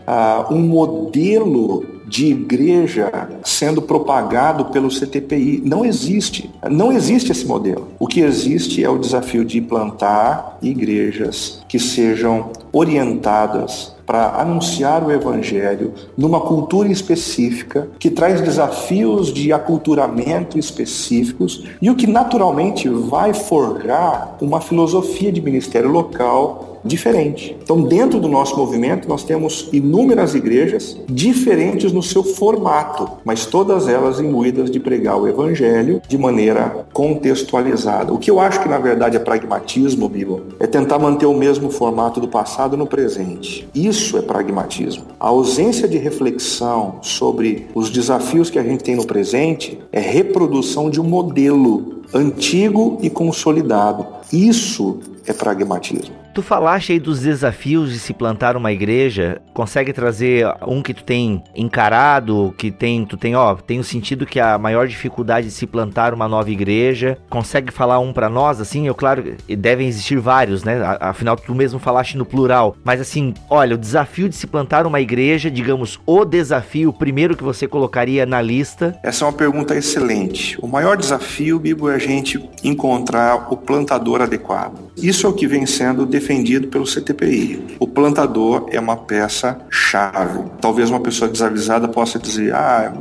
[0.51, 5.63] um modelo de igreja sendo propagado pelo CTPI.
[5.65, 6.51] Não existe.
[6.71, 7.89] Não existe esse modelo.
[7.99, 15.13] O que existe é o desafio de plantar igrejas que sejam orientadas para anunciar o
[15.13, 23.35] Evangelho numa cultura específica, que traz desafios de aculturamento específicos e o que naturalmente vai
[23.35, 27.57] forjar uma filosofia de ministério local diferente.
[27.63, 33.89] Então, dentro do nosso movimento, nós temos inúmeras igrejas diferentes no seu formato, mas todas
[33.89, 38.13] elas imbuídas de pregar o evangelho de maneira contextualizada.
[38.13, 41.71] O que eu acho que na verdade é pragmatismo, Bíblia, é tentar manter o mesmo
[41.71, 43.69] formato do passado no presente.
[43.75, 45.05] Isso é pragmatismo.
[45.19, 50.91] A ausência de reflexão sobre os desafios que a gente tem no presente é reprodução
[50.91, 54.07] de um modelo antigo e consolidado.
[54.33, 56.18] Isso é pragmatismo.
[56.39, 59.43] Tu falaste aí dos desafios de se plantar uma igreja.
[59.53, 64.25] Consegue trazer um que tu tem encarado, que tem, tu tem, ó, tem o sentido
[64.25, 67.19] que a maior dificuldade de se plantar uma nova igreja.
[67.29, 68.87] Consegue falar um para nós, assim?
[68.87, 70.81] Eu, claro, devem existir vários, né?
[71.01, 72.77] Afinal, tu mesmo falaste no plural.
[72.85, 77.43] Mas assim, olha, o desafio de se plantar uma igreja, digamos, o desafio primeiro que
[77.43, 78.97] você colocaria na lista.
[79.03, 80.57] Essa é uma pergunta excelente.
[80.63, 84.89] O maior desafio, Bibo, é a gente encontrar o plantador adequado.
[84.97, 87.77] Isso é o que vem sendo definido defendido pelo CTPI.
[87.79, 90.45] O plantador é uma peça chave.
[90.61, 92.93] Talvez uma pessoa desavisada possa dizer: ah,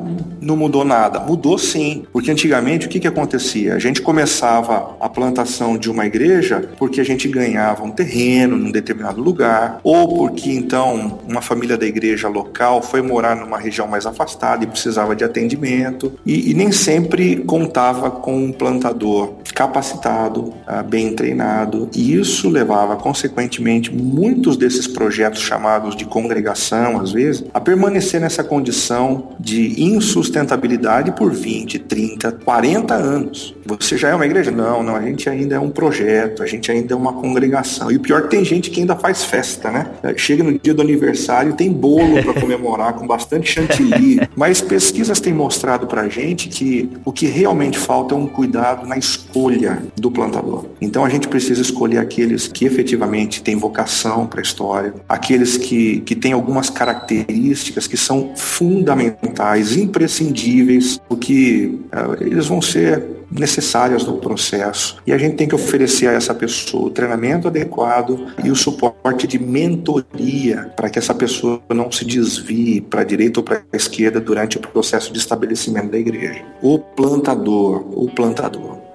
[0.42, 1.20] não mudou nada.
[1.20, 3.76] Mudou sim, porque antigamente o que, que acontecia?
[3.76, 8.72] A gente começava a plantação de uma igreja porque a gente ganhava um terreno num
[8.72, 14.06] determinado lugar, ou porque então uma família da igreja local foi morar numa região mais
[14.06, 20.84] afastada e precisava de atendimento, e, e nem sempre contava com um plantador capacitado, ah,
[20.84, 27.44] bem treinado, e isso levava a consequentemente, muitos desses projetos chamados de congregação, às vezes,
[27.52, 33.56] a permanecer nessa condição de insustentabilidade por 20, 30, 40 anos.
[33.66, 34.52] Você já é uma igreja?
[34.52, 37.92] Não, não, a gente ainda é um projeto, a gente ainda é uma congregação.
[37.92, 39.88] E o pior é que tem gente que ainda faz festa, né?
[40.16, 44.22] Chega no dia do aniversário, tem bolo para comemorar com bastante chantilly.
[44.36, 48.88] Mas pesquisas têm mostrado para a gente que o que realmente falta é um cuidado
[48.88, 50.66] na escolha do plantador.
[50.80, 55.58] Então a gente precisa escolher aqueles que efetivamente efetivamente têm vocação para a história, aqueles
[55.58, 64.06] que, que têm algumas características que são fundamentais, imprescindíveis, porque uh, eles vão ser necessárias
[64.06, 64.98] no processo.
[65.06, 69.28] E a gente tem que oferecer a essa pessoa o treinamento adequado e o suporte
[69.28, 73.76] de mentoria para que essa pessoa não se desvie para a direita ou para a
[73.76, 76.42] esquerda durante o processo de estabelecimento da igreja.
[76.62, 78.87] O plantador, o plantador.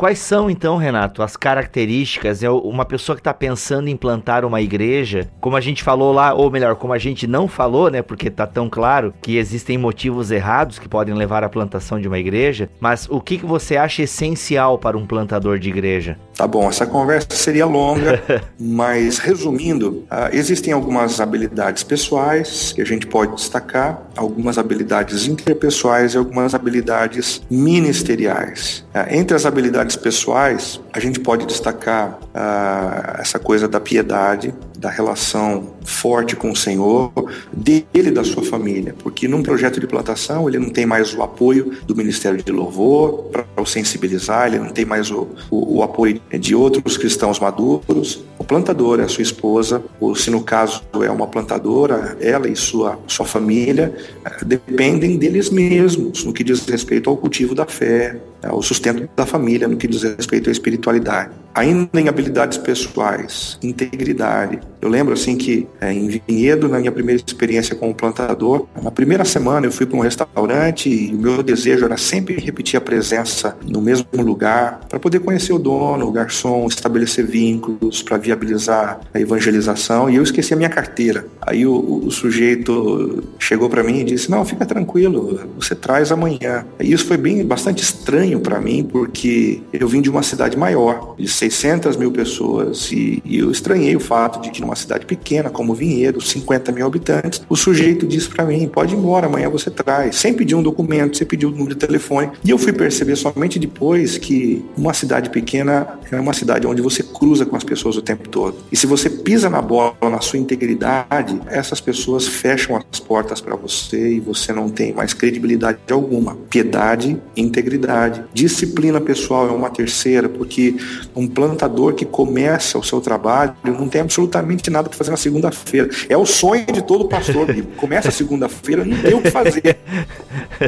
[0.00, 2.42] Quais são então, Renato, as características?
[2.42, 6.32] É uma pessoa que está pensando em plantar uma igreja, como a gente falou lá,
[6.32, 8.00] ou melhor, como a gente não falou, né?
[8.00, 12.18] Porque está tão claro que existem motivos errados que podem levar à plantação de uma
[12.18, 12.70] igreja.
[12.80, 16.18] Mas o que, que você acha essencial para um plantador de igreja?
[16.40, 18.22] Tá bom, essa conversa seria longa,
[18.58, 26.14] mas resumindo, uh, existem algumas habilidades pessoais que a gente pode destacar, algumas habilidades interpessoais
[26.14, 28.86] e algumas habilidades ministeriais.
[28.94, 34.88] Uh, entre as habilidades pessoais, a gente pode destacar uh, essa coisa da piedade, da
[34.88, 37.12] relação forte com o Senhor,
[37.52, 41.22] dele e da sua família, porque num projeto de plantação ele não tem mais o
[41.22, 45.82] apoio do Ministério de Louvor para o sensibilizar, ele não tem mais o, o, o,
[45.82, 48.24] apoio de outros cristãos maduros.
[48.40, 52.56] O plantador é a sua esposa, ou se no caso é uma plantadora, ela e
[52.56, 58.18] sua, sua família eh, dependem deles mesmos no que diz respeito ao cultivo da fé,
[58.42, 61.32] ao sustento da família, no que diz respeito à espiritualidade.
[61.54, 67.20] Ainda em habilidades pessoais, integridade, eu lembro assim que é, em Vinhedo, na minha primeira
[67.24, 71.84] experiência como plantador, na primeira semana eu fui para um restaurante e o meu desejo
[71.84, 76.66] era sempre repetir a presença no mesmo lugar para poder conhecer o dono, o garçom,
[76.66, 81.26] estabelecer vínculos, para viabilizar a evangelização e eu esqueci a minha carteira.
[81.40, 86.64] Aí o, o sujeito chegou para mim e disse: Não, fica tranquilo, você traz amanhã.
[86.78, 91.14] E isso foi bem bastante estranho para mim, porque eu vim de uma cidade maior,
[91.18, 95.50] de 600 mil pessoas, e, e eu estranhei o fato de que numa cidade pequena
[95.50, 99.70] como Vinhedo, 50 mil habitantes, o sujeito disse para mim: Pode ir embora, amanhã você
[99.70, 100.16] traz.
[100.16, 102.30] Sem pedir um documento, sem pedir o um número de telefone.
[102.44, 107.02] E eu fui perceber somente depois que uma cidade pequena é uma cidade onde você
[107.02, 108.56] cruza com as pessoas o tempo todo.
[108.70, 113.56] E se você pisa na bola, na sua integridade, essas pessoas fecham as portas para
[113.56, 116.36] você e você não tem mais credibilidade alguma.
[116.48, 118.24] Piedade, integridade.
[118.32, 120.76] Disciplina pessoal é uma terceira, porque
[121.14, 125.88] um plantador que começa o seu trabalho não tem absolutamente nada para fazer na segunda-feira.
[126.08, 127.46] É o sonho de todo pastor,
[127.76, 129.78] começa a segunda-feira, não tem o que fazer.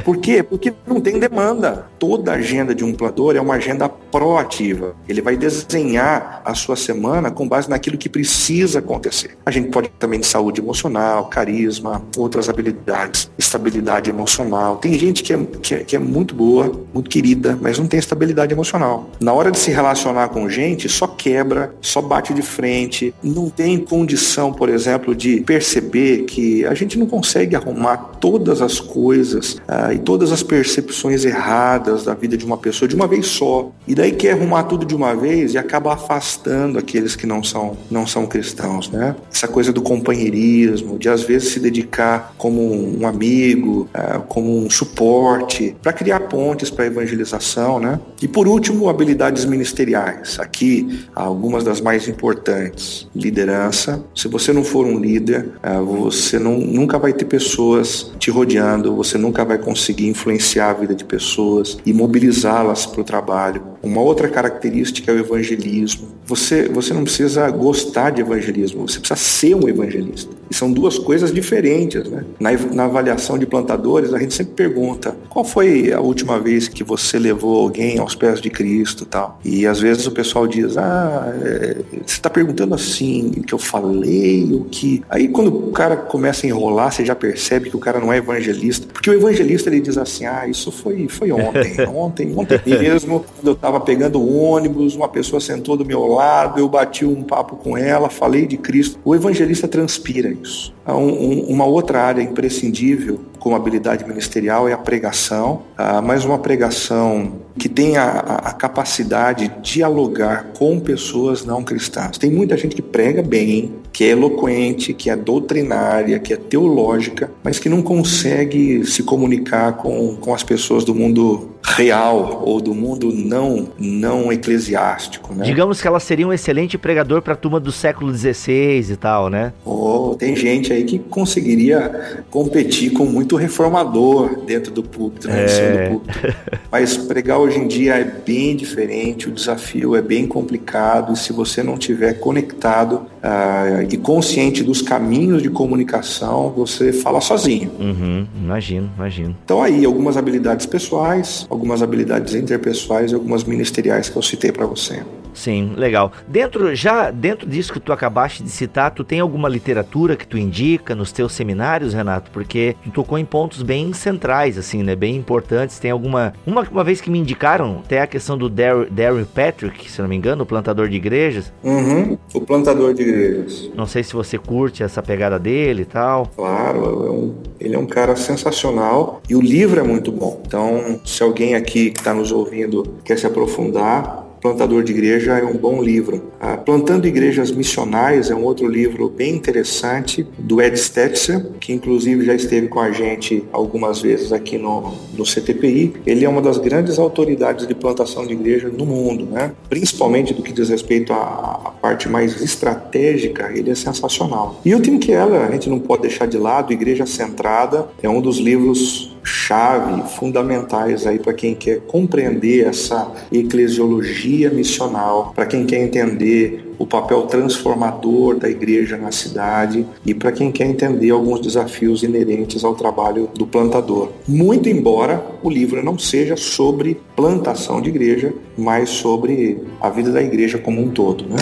[0.04, 0.42] Por quê?
[0.42, 1.86] Porque não tem demanda.
[1.98, 4.96] Toda agenda de um plantador é uma agenda proativa.
[5.08, 9.36] Ele vai desenhar a sua semana com base naquilo que precisa acontecer.
[9.44, 14.76] A gente pode também de saúde emocional, carisma, outras habilidades, estabilidade emocional.
[14.76, 17.98] Tem gente que é, que é, que é muito boa, muito querida, mas não tem
[17.98, 19.10] estabilidade emocional.
[19.20, 23.78] Na hora de se relacionar com gente, só quebra, só bate de frente, não tem
[23.78, 29.92] condição, por exemplo, de perceber que a gente não consegue arrumar todas as coisas ah,
[29.92, 33.70] e todas as percepções erradas da vida de uma pessoa de uma vez só.
[33.86, 37.76] E daí quer arrumar tudo de uma vez e acaba afastando aqueles que não são,
[37.88, 39.14] não são cristãos, né?
[39.32, 44.68] Essa coisa do companheirismo, de às vezes se dedicar como um amigo, ah, como um
[44.68, 48.00] suporte, para criar pontes para a evangelização, né?
[48.20, 50.40] E por último, habilidades ministeriais.
[50.40, 53.06] Aqui, algumas das mais importantes.
[53.14, 54.04] Liderança.
[54.14, 58.96] Se você não for um líder, ah, você não, nunca vai ter pessoas te rodeando,
[58.96, 63.62] você nunca vai conseguir influenciar a vida de pessoas e mobilizá-las para o trabalho.
[63.82, 66.08] Uma outra característica é o evangelismo.
[66.24, 70.30] Você, você não precisa gostar de evangelismo, você precisa ser um evangelista.
[70.50, 72.06] E são duas coisas diferentes.
[72.08, 72.24] Né?
[72.38, 76.84] Na, na avaliação de plantadores, a gente sempre pergunta qual foi a última vez que
[76.84, 79.40] você levou alguém aos pés de Cristo tal.
[79.42, 83.58] E às vezes o pessoal diz, ah, é, você está perguntando assim, o que eu
[83.58, 85.02] falei, o que...
[85.08, 88.18] Aí quando o cara começa a enrolar, você já percebe que o cara não é
[88.18, 88.86] evangelista.
[88.92, 93.46] Porque o evangelista, ele diz assim, ah, isso foi, foi ontem, ontem, ontem mesmo, quando
[93.46, 97.56] eu estava pegando o ônibus, uma pessoa sentou do meu lado, eu bati um papo
[97.56, 98.98] com ela, falei de Cristo.
[99.04, 100.74] O evangelista transpira isso.
[100.86, 106.38] Um, um, uma outra área imprescindível como habilidade ministerial é a pregação, uh, mas uma
[106.38, 112.18] pregação que tenha a, a, capacidade de dialogar com pessoas não cristãs.
[112.18, 117.30] Tem muita gente que prega bem, que é eloquente, que é doutrinária, que é teológica,
[117.42, 122.74] mas que não consegue se comunicar com, com as pessoas do mundo real ou do
[122.74, 125.44] mundo não não eclesiástico, né?
[125.44, 129.30] Digamos que ela seria um excelente pregador para a turma do século XVI e tal,
[129.30, 129.52] né?
[129.64, 135.46] Oh, tem gente aí que conseguiria competir com muito reformador dentro do púlpito, né?
[135.48, 135.88] É.
[135.88, 136.36] do púlpito.
[136.70, 141.32] Mas pregar hoje em dia é bem diferente, o desafio é bem complicado e se
[141.32, 147.70] você não tiver conectado uh, e consciente dos caminhos de comunicação, você fala sozinho.
[147.78, 149.36] Uhum, imagino, imagino.
[149.44, 154.66] Então aí algumas habilidades pessoais, algumas habilidades interpessoais e algumas ministeriais que eu citei para
[154.66, 155.02] você.
[155.34, 156.12] Sim, legal.
[156.28, 160.36] Dentro já dentro disso que tu acabaste de citar, tu tem alguma literatura que tu
[160.38, 162.30] indica nos teus seminários, Renato?
[162.30, 164.94] Porque tu tocou em pontos bem centrais, assim, né?
[164.94, 165.78] Bem importantes.
[165.78, 170.00] Tem alguma uma, uma vez que me indicaram até a questão do Darryl Patrick, se
[170.00, 171.52] não me engano, o plantador de igrejas.
[171.62, 173.70] Uhum, o plantador de igrejas.
[173.74, 176.30] Não sei se você curte essa pegada dele e tal.
[176.36, 180.40] Claro, é um, ele é um cara sensacional e o livro é muito bom.
[180.46, 185.44] Então, se alguém aqui que está nos ouvindo quer se aprofundar, Plantador de Igreja é
[185.44, 186.32] um bom livro.
[186.40, 192.24] Ah, Plantando Igrejas Missionais é um outro livro bem interessante do Ed Stetzer, que inclusive
[192.24, 195.94] já esteve com a gente algumas vezes aqui no, no CTPI.
[196.04, 199.52] Ele é uma das grandes autoridades de plantação de igreja no mundo, né?
[199.68, 204.60] principalmente do que diz respeito à, à parte mais estratégica, ele é sensacional.
[204.64, 208.20] E o Tim Keller, a gente não pode deixar de lado, Igreja Centrada, é um
[208.20, 215.82] dos livros chave, fundamentais aí para quem quer compreender essa eclesiologia missional, para quem quer
[215.82, 222.02] entender o papel transformador da igreja na cidade e para quem quer entender alguns desafios
[222.02, 224.10] inerentes ao trabalho do plantador.
[224.26, 230.22] Muito embora o livro não seja sobre plantação de igreja, mas sobre a vida da
[230.22, 231.36] igreja como um todo, né?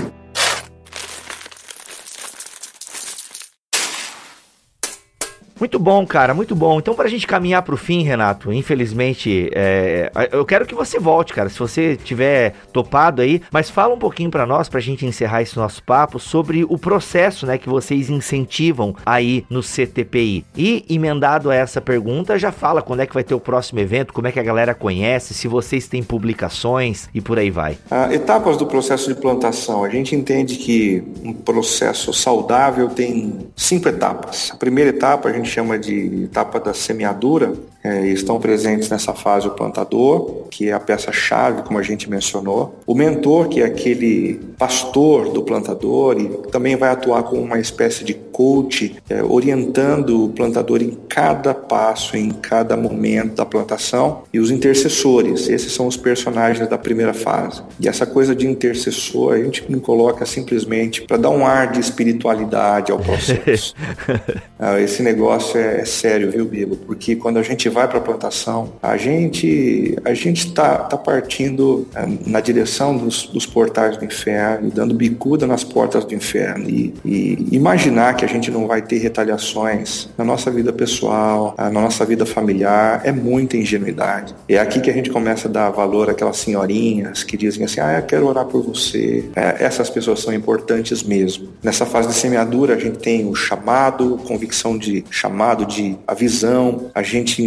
[5.60, 6.78] Muito bom, cara, muito bom.
[6.78, 11.50] Então, pra gente caminhar pro fim, Renato, infelizmente, é, eu quero que você volte, cara,
[11.50, 15.58] se você tiver topado aí, mas fala um pouquinho para nós, pra gente encerrar esse
[15.58, 20.46] nosso papo, sobre o processo, né, que vocês incentivam aí no CTPI.
[20.56, 24.14] E, emendado a essa pergunta, já fala quando é que vai ter o próximo evento,
[24.14, 27.76] como é que a galera conhece, se vocês têm publicações e por aí vai.
[27.90, 29.84] Ah, etapas do processo de plantação.
[29.84, 34.50] A gente entende que um processo saudável tem cinco etapas.
[34.54, 37.52] A primeira etapa a gente chama de etapa da semeadura.
[37.82, 42.78] É, estão presentes nessa fase o plantador, que é a peça-chave, como a gente mencionou,
[42.86, 48.04] o mentor, que é aquele pastor do plantador e também vai atuar como uma espécie
[48.04, 54.38] de coach, é, orientando o plantador em cada passo, em cada momento da plantação, e
[54.38, 57.62] os intercessores, esses são os personagens da primeira fase.
[57.78, 61.80] E essa coisa de intercessor, a gente não coloca simplesmente para dar um ar de
[61.80, 63.74] espiritualidade ao processo.
[64.62, 66.76] Ah, esse negócio é, é sério, viu, Bibo?
[66.76, 71.86] Porque quando a gente vai para a plantação, a gente a gente está tá partindo
[71.94, 76.68] é, na direção dos, dos, portais do inferno, dando bicuda nas portas do inferno.
[76.68, 81.70] E, e, imaginar que a gente não vai ter retaliações na nossa vida pessoal, na
[81.70, 84.34] nossa vida familiar, é muita ingenuidade.
[84.48, 87.98] É aqui que a gente começa a dar valor àquelas senhorinhas que dizem assim: ah,
[87.98, 89.30] eu quero orar por você.
[89.34, 91.48] É, essas pessoas são importantes mesmo.
[91.62, 96.90] Nessa fase de semeadura, a gente tem o chamado, convicção de chamado, de a visão,
[96.94, 97.42] a gente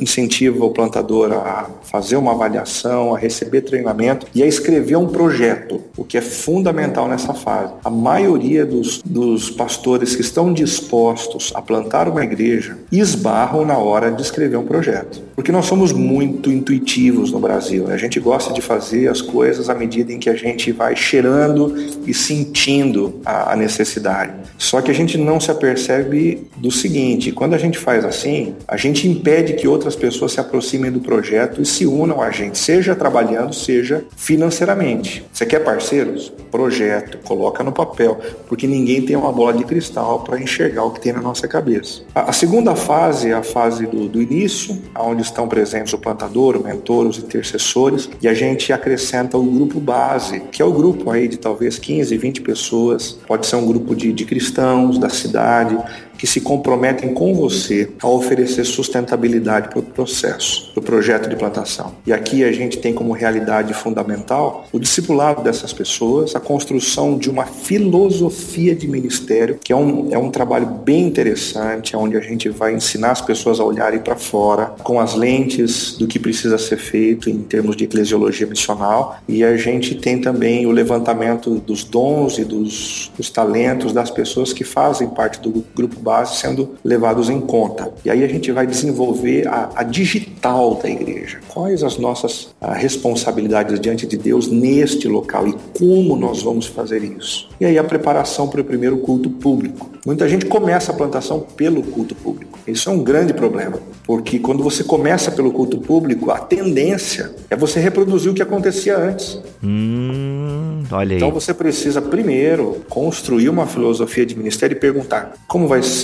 [0.00, 5.82] incentiva o plantador a fazer uma avaliação, a receber treinamento e a escrever um projeto,
[5.96, 7.72] o que é fundamental nessa fase.
[7.84, 14.10] A maioria dos, dos pastores que estão dispostos a plantar uma igreja esbarram na hora
[14.10, 15.22] de escrever um projeto.
[15.34, 17.84] Porque nós somos muito intuitivos no Brasil.
[17.84, 17.94] Né?
[17.94, 21.74] A gente gosta de fazer as coisas à medida em que a gente vai cheirando
[22.06, 24.32] e sentindo a, a necessidade.
[24.58, 28.76] Só que a gente não se apercebe do seguinte: quando a gente faz assim, a
[28.76, 32.94] gente impede que outras pessoas se aproximem do projeto e se unam a gente, seja
[32.94, 35.26] trabalhando, seja financeiramente.
[35.32, 36.32] Você quer parceiros?
[36.50, 41.00] Projeto, coloca no papel, porque ninguém tem uma bola de cristal para enxergar o que
[41.00, 42.02] tem na nossa cabeça.
[42.14, 46.56] A, a segunda fase é a fase do, do início, onde estão presentes o plantador,
[46.56, 51.10] o mentor, os intercessores, e a gente acrescenta o grupo base, que é o grupo
[51.10, 55.76] aí de talvez 15, 20 pessoas, pode ser um grupo de, de cristãos da cidade,
[56.18, 61.36] que se comprometem com você a oferecer sustentabilidade para o processo, para o projeto de
[61.36, 61.94] plantação.
[62.04, 67.30] E aqui a gente tem como realidade fundamental o discipulado dessas pessoas, a construção de
[67.30, 72.48] uma filosofia de ministério, que é um, é um trabalho bem interessante, onde a gente
[72.48, 76.78] vai ensinar as pessoas a olharem para fora com as lentes do que precisa ser
[76.78, 79.18] feito em termos de eclesiologia missional.
[79.28, 84.52] E a gente tem também o levantamento dos dons e dos, dos talentos das pessoas
[84.52, 87.92] que fazem parte do grupo base sendo levados em conta.
[88.02, 91.38] E aí a gente vai desenvolver a, a digital da igreja.
[91.48, 96.64] Quais as nossas a, ah, responsabilidades diante de Deus neste local e como nós vamos
[96.66, 97.50] fazer isso?
[97.60, 99.90] E aí a preparação para o primeiro culto público.
[100.06, 102.58] Muita gente começa a plantação pelo culto público.
[102.66, 107.56] Isso é um grande problema, porque quando você começa pelo culto público, a tendência é
[107.56, 109.38] você reproduzir o que acontecia antes.
[109.62, 111.16] Hum, olha aí.
[111.16, 115.97] Então você precisa primeiro construir uma filosofia de ministério e perguntar como vai ser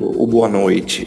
[0.00, 1.06] o boa noite.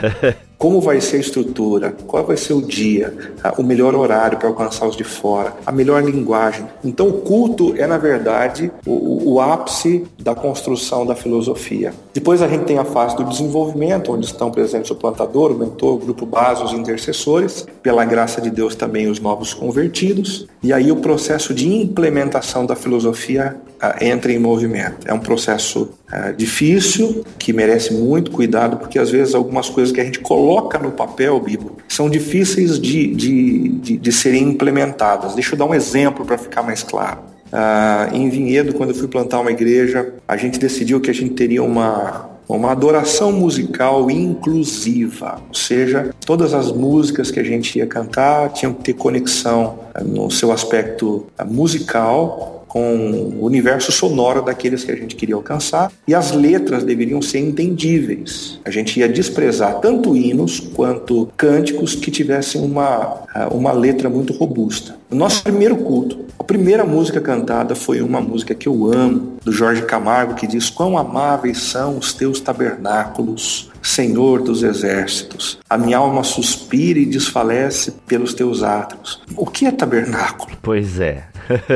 [0.58, 1.94] Como vai ser a estrutura?
[2.08, 3.14] Qual vai ser o dia?
[3.56, 5.54] O melhor horário para alcançar os de fora?
[5.64, 6.66] A melhor linguagem?
[6.84, 11.94] Então, o culto é, na verdade, o, o, ápice da construção da filosofia.
[12.18, 15.94] Depois, a gente tem a fase do desenvolvimento, onde estão presentes o plantador, o mentor,
[15.94, 20.48] o grupo base, os intercessores, pela graça de Deus também os novos convertidos.
[20.60, 25.06] E aí, o processo de implementação da filosofia uh, entra em movimento.
[25.06, 30.00] É um processo uh, difícil, que merece muito cuidado, porque às vezes algumas coisas que
[30.00, 35.36] a gente coloca no papel, Bibo, são difíceis de, de, de, de serem implementadas.
[35.36, 37.20] Deixa eu dar um exemplo para ficar mais claro.
[37.52, 41.34] Ah, em Vinhedo, quando eu fui plantar uma igreja, a gente decidiu que a gente
[41.34, 47.86] teria uma, uma adoração musical inclusiva, ou seja, todas as músicas que a gente ia
[47.86, 52.96] cantar tinham que ter conexão ah, no seu aspecto ah, musical com
[53.40, 58.60] o universo sonoro daqueles que a gente queria alcançar e as letras deveriam ser entendíveis.
[58.64, 64.32] A gente ia desprezar tanto hinos quanto cânticos que tivessem uma, ah, uma letra muito
[64.32, 64.96] robusta.
[65.10, 69.52] No nosso primeiro culto, a primeira música cantada foi uma música que eu amo, do
[69.52, 75.58] Jorge Camargo, que diz: Quão amáveis são os teus tabernáculos, Senhor dos exércitos.
[75.68, 79.22] A minha alma suspira e desfalece pelos teus átrios.
[79.36, 80.56] O que é tabernáculo?
[80.60, 81.24] Pois é.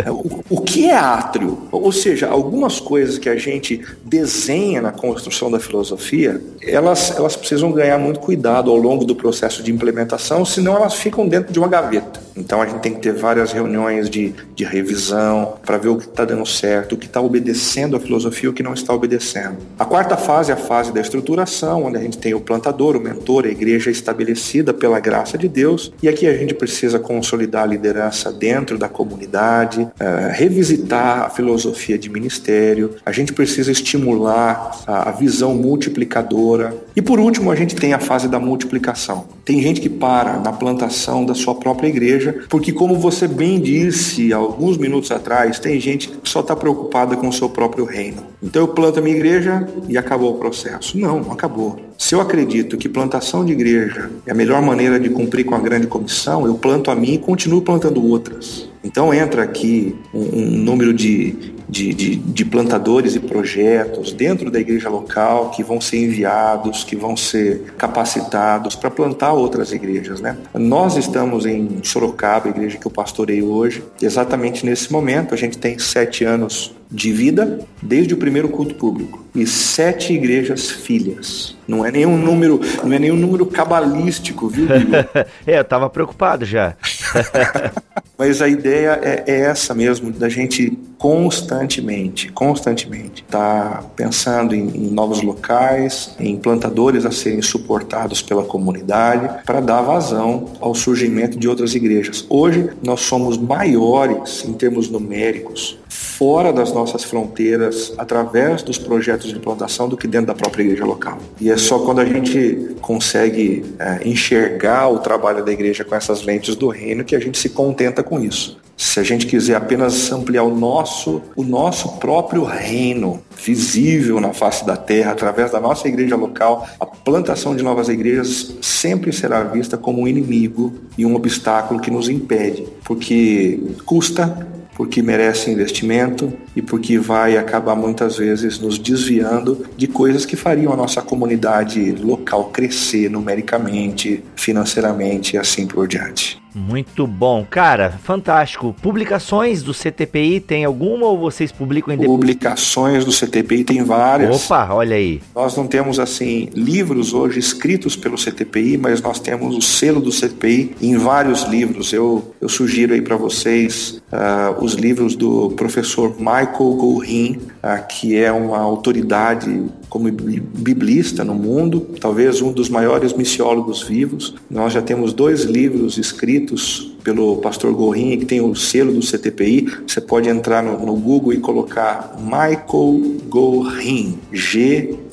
[0.09, 1.69] O, o que é átrio?
[1.71, 7.73] Ou seja, algumas coisas que a gente desenha na construção da filosofia, elas, elas precisam
[7.73, 11.69] ganhar muito cuidado ao longo do processo de implementação, senão elas ficam dentro de uma
[11.69, 12.21] gaveta.
[12.37, 16.07] Então a gente tem que ter várias reuniões de, de revisão para ver o que
[16.07, 19.59] está dando certo, o que está obedecendo a filosofia e o que não está obedecendo.
[19.79, 23.01] A quarta fase é a fase da estruturação, onde a gente tem o plantador, o
[23.01, 25.93] mentor, a igreja estabelecida pela graça de Deus.
[26.03, 29.89] E aqui a gente precisa consolidar a liderança dentro da comunidade, uh,
[30.33, 36.75] revisitar a filosofia de ministério, a gente precisa estimular a, visão multiplicadora.
[36.97, 39.27] E por último, a gente tem a fase da multiplicação.
[39.45, 44.33] Tem gente que para na plantação da sua própria igreja, porque, como você bem disse
[44.33, 48.23] alguns minutos atrás, tem gente que só está preocupada com o seu próprio reino.
[48.43, 50.99] Então eu planto a minha igreja e acabou o processo.
[50.99, 51.79] Não, não acabou.
[51.97, 55.61] Se eu acredito que plantação de igreja é a melhor maneira de cumprir com a
[55.61, 58.72] grande comissão, eu planto a mim e continuo plantando outras.
[58.85, 64.59] Então entra aqui um, um número de, de, de, de, plantadores e projetos dentro da
[64.61, 70.21] igreja local que vão ser enviados, que vão ser capacitados para plantar outras igrejas.
[70.21, 70.37] Né?
[70.55, 75.35] Nós estamos em Sorocaba, a igreja que eu pastorei hoje, exatamente nesse momento.
[75.35, 80.71] A gente tem sete anos de vida desde o primeiro culto público e sete igrejas
[80.71, 81.57] filhas.
[81.67, 84.67] Não é nenhum número, não é nenhum número cabalístico, viu?
[85.47, 86.77] é, eu tava preocupado já.
[88.19, 94.91] Mas a ideia é, é, essa mesmo, da gente constantemente, constantemente, tá pensando em, em
[94.93, 101.49] novos locais, em plantadores a serem suportados pela comunidade, para dar vazão ao surgimento de
[101.49, 102.25] outras igrejas.
[102.29, 105.77] Hoje nós somos maiores em termos numéricos
[106.23, 110.85] fora das nossas fronteiras, através dos projetos de plantação, do que dentro da própria igreja
[110.85, 111.19] local.
[111.41, 116.23] E é só quando a gente consegue é, enxergar o trabalho da igreja com essas
[116.23, 118.61] lentes do reino que a gente se contenta com isso.
[118.77, 124.67] Se a gente quiser apenas ampliar o nosso, o nosso próprio reino visível na face
[124.67, 129.79] da terra, através da nossa igreja local, a plantação de novas igrejas sempre será vista
[129.79, 136.61] como um inimigo e um obstáculo que nos impede, porque custa, porque merece investimento e
[136.61, 142.47] porque vai acabar muitas vezes nos desviando de coisas que fariam a nossa comunidade local
[142.47, 146.42] crescer numericamente, financeiramente e assim por diante.
[146.55, 148.75] Muito bom, cara, fantástico.
[148.83, 154.45] Publicações do CTPI tem alguma ou vocês publicam em Publicações do CTPI tem várias.
[154.45, 155.21] Opa, olha aí.
[155.35, 160.11] Nós não temos assim livros hoje escritos pelo CTPI, mas nós temos o selo do
[160.11, 161.93] CTPI em vários livros.
[161.93, 167.52] Eu, eu sugiro aí para vocês uh, os livros do professor Michael Gorin, uh,
[167.89, 174.35] que é uma autoridade como biblista no mundo, talvez um dos maiores missiólogos vivos.
[174.51, 179.69] Nós já temos dois livros escritos pelo pastor Gorin, que tem o selo do CTPI.
[179.87, 185.13] Você pode entrar no, no Google e colocar Michael Gorin, G-O-H-E-E-N,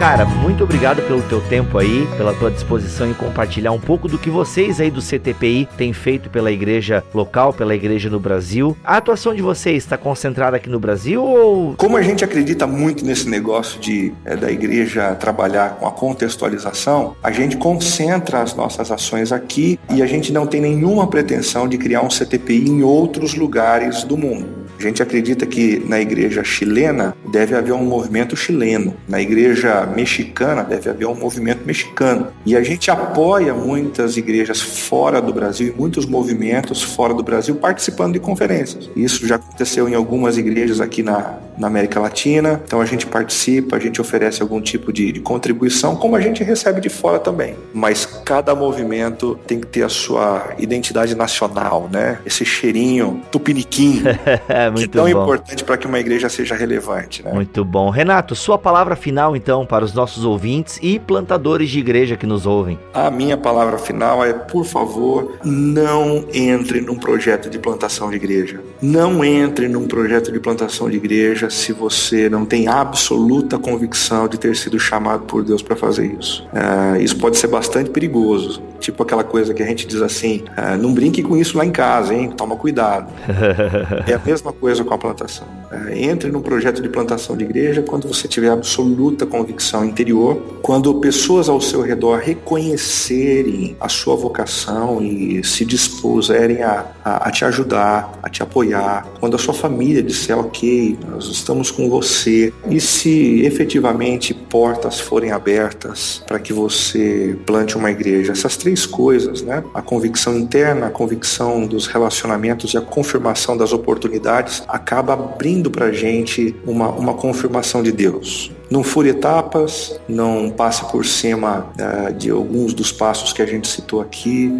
[0.00, 4.16] Cara, muito obrigado pelo teu tempo aí, pela tua disposição em compartilhar um pouco do
[4.16, 8.74] que vocês aí do CTPI têm feito pela igreja local, pela igreja no Brasil.
[8.82, 11.74] A atuação de vocês está concentrada aqui no Brasil ou...
[11.76, 17.14] Como a gente acredita muito nesse negócio de é, da igreja trabalhar com a contextualização,
[17.22, 21.76] a gente concentra as nossas ações aqui e a gente não tem nenhuma pretensão de
[21.76, 24.59] criar um CTPI em outros lugares do mundo.
[24.80, 30.64] A gente acredita que na igreja chilena deve haver um movimento chileno, na igreja mexicana
[30.64, 32.28] deve haver um movimento mexicano.
[32.46, 37.56] E a gente apoia muitas igrejas fora do Brasil e muitos movimentos fora do Brasil
[37.56, 38.88] participando de conferências.
[38.96, 42.60] Isso já aconteceu em algumas igrejas aqui na, na América Latina.
[42.64, 46.42] Então a gente participa, a gente oferece algum tipo de, de contribuição, como a gente
[46.42, 47.54] recebe de fora também.
[47.72, 52.18] Mas cada movimento tem que ter a sua identidade nacional, né?
[52.24, 54.02] Esse cheirinho tupiniquim,
[54.48, 55.08] é que é tão bom.
[55.10, 57.22] importante para que uma igreja seja relevante.
[57.22, 57.32] Né?
[57.32, 57.90] Muito bom.
[57.90, 62.46] Renato, sua palavra final então para os nossos ouvintes e plantadores de igreja que nos
[62.46, 62.78] ouvem.
[62.94, 68.60] A minha palavra final é, por favor, não entre num projeto de plantação de igreja.
[68.80, 74.38] Não entre num projeto de plantação de igreja se você não tem absoluta convicção de
[74.38, 76.46] ter sido chamado por Deus para fazer isso.
[76.52, 78.62] É, isso pode ser bastante perigoso.
[78.80, 81.70] Tipo aquela coisa que a gente diz assim: é, não brinque com isso lá em
[81.70, 82.30] casa, hein?
[82.30, 83.12] Toma cuidado.
[84.08, 85.46] é a mesma coisa com a plantação.
[85.70, 90.94] É, entre num projeto de plantação de igreja quando você tiver absoluta convicção interior, quando
[90.94, 97.44] pessoas ao seu redor reconhecerem a sua vocação e se dispuserem a, a, a te
[97.44, 102.80] ajudar, a te apoiar, quando a sua família disser, ok, nós estamos com você, e
[102.80, 109.62] se efetivamente portas forem abertas para que você plante uma igreja, essas três coisas, né?
[109.74, 115.86] A convicção interna, a convicção dos relacionamentos e a confirmação das oportunidades acaba abrindo para
[115.86, 118.50] a gente uma, uma confirmação de Deus.
[118.70, 123.66] Não fure etapas, não passe por cima uh, de alguns dos passos que a gente
[123.66, 124.50] citou aqui.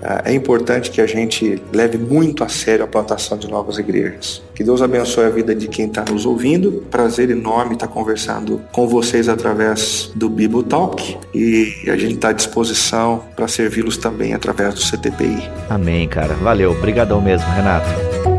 [0.00, 4.42] Uh, é importante que a gente leve muito a sério a plantação de novas igrejas.
[4.54, 6.84] Que Deus abençoe a vida de quem está nos ouvindo.
[6.90, 12.32] Prazer enorme estar conversando com vocês através do Bible Talk e a gente está à
[12.32, 15.50] disposição para servi-los também através do CTPI.
[15.68, 16.34] Amém, cara.
[16.34, 16.72] Valeu.
[16.72, 18.29] Obrigadão mesmo, Renato.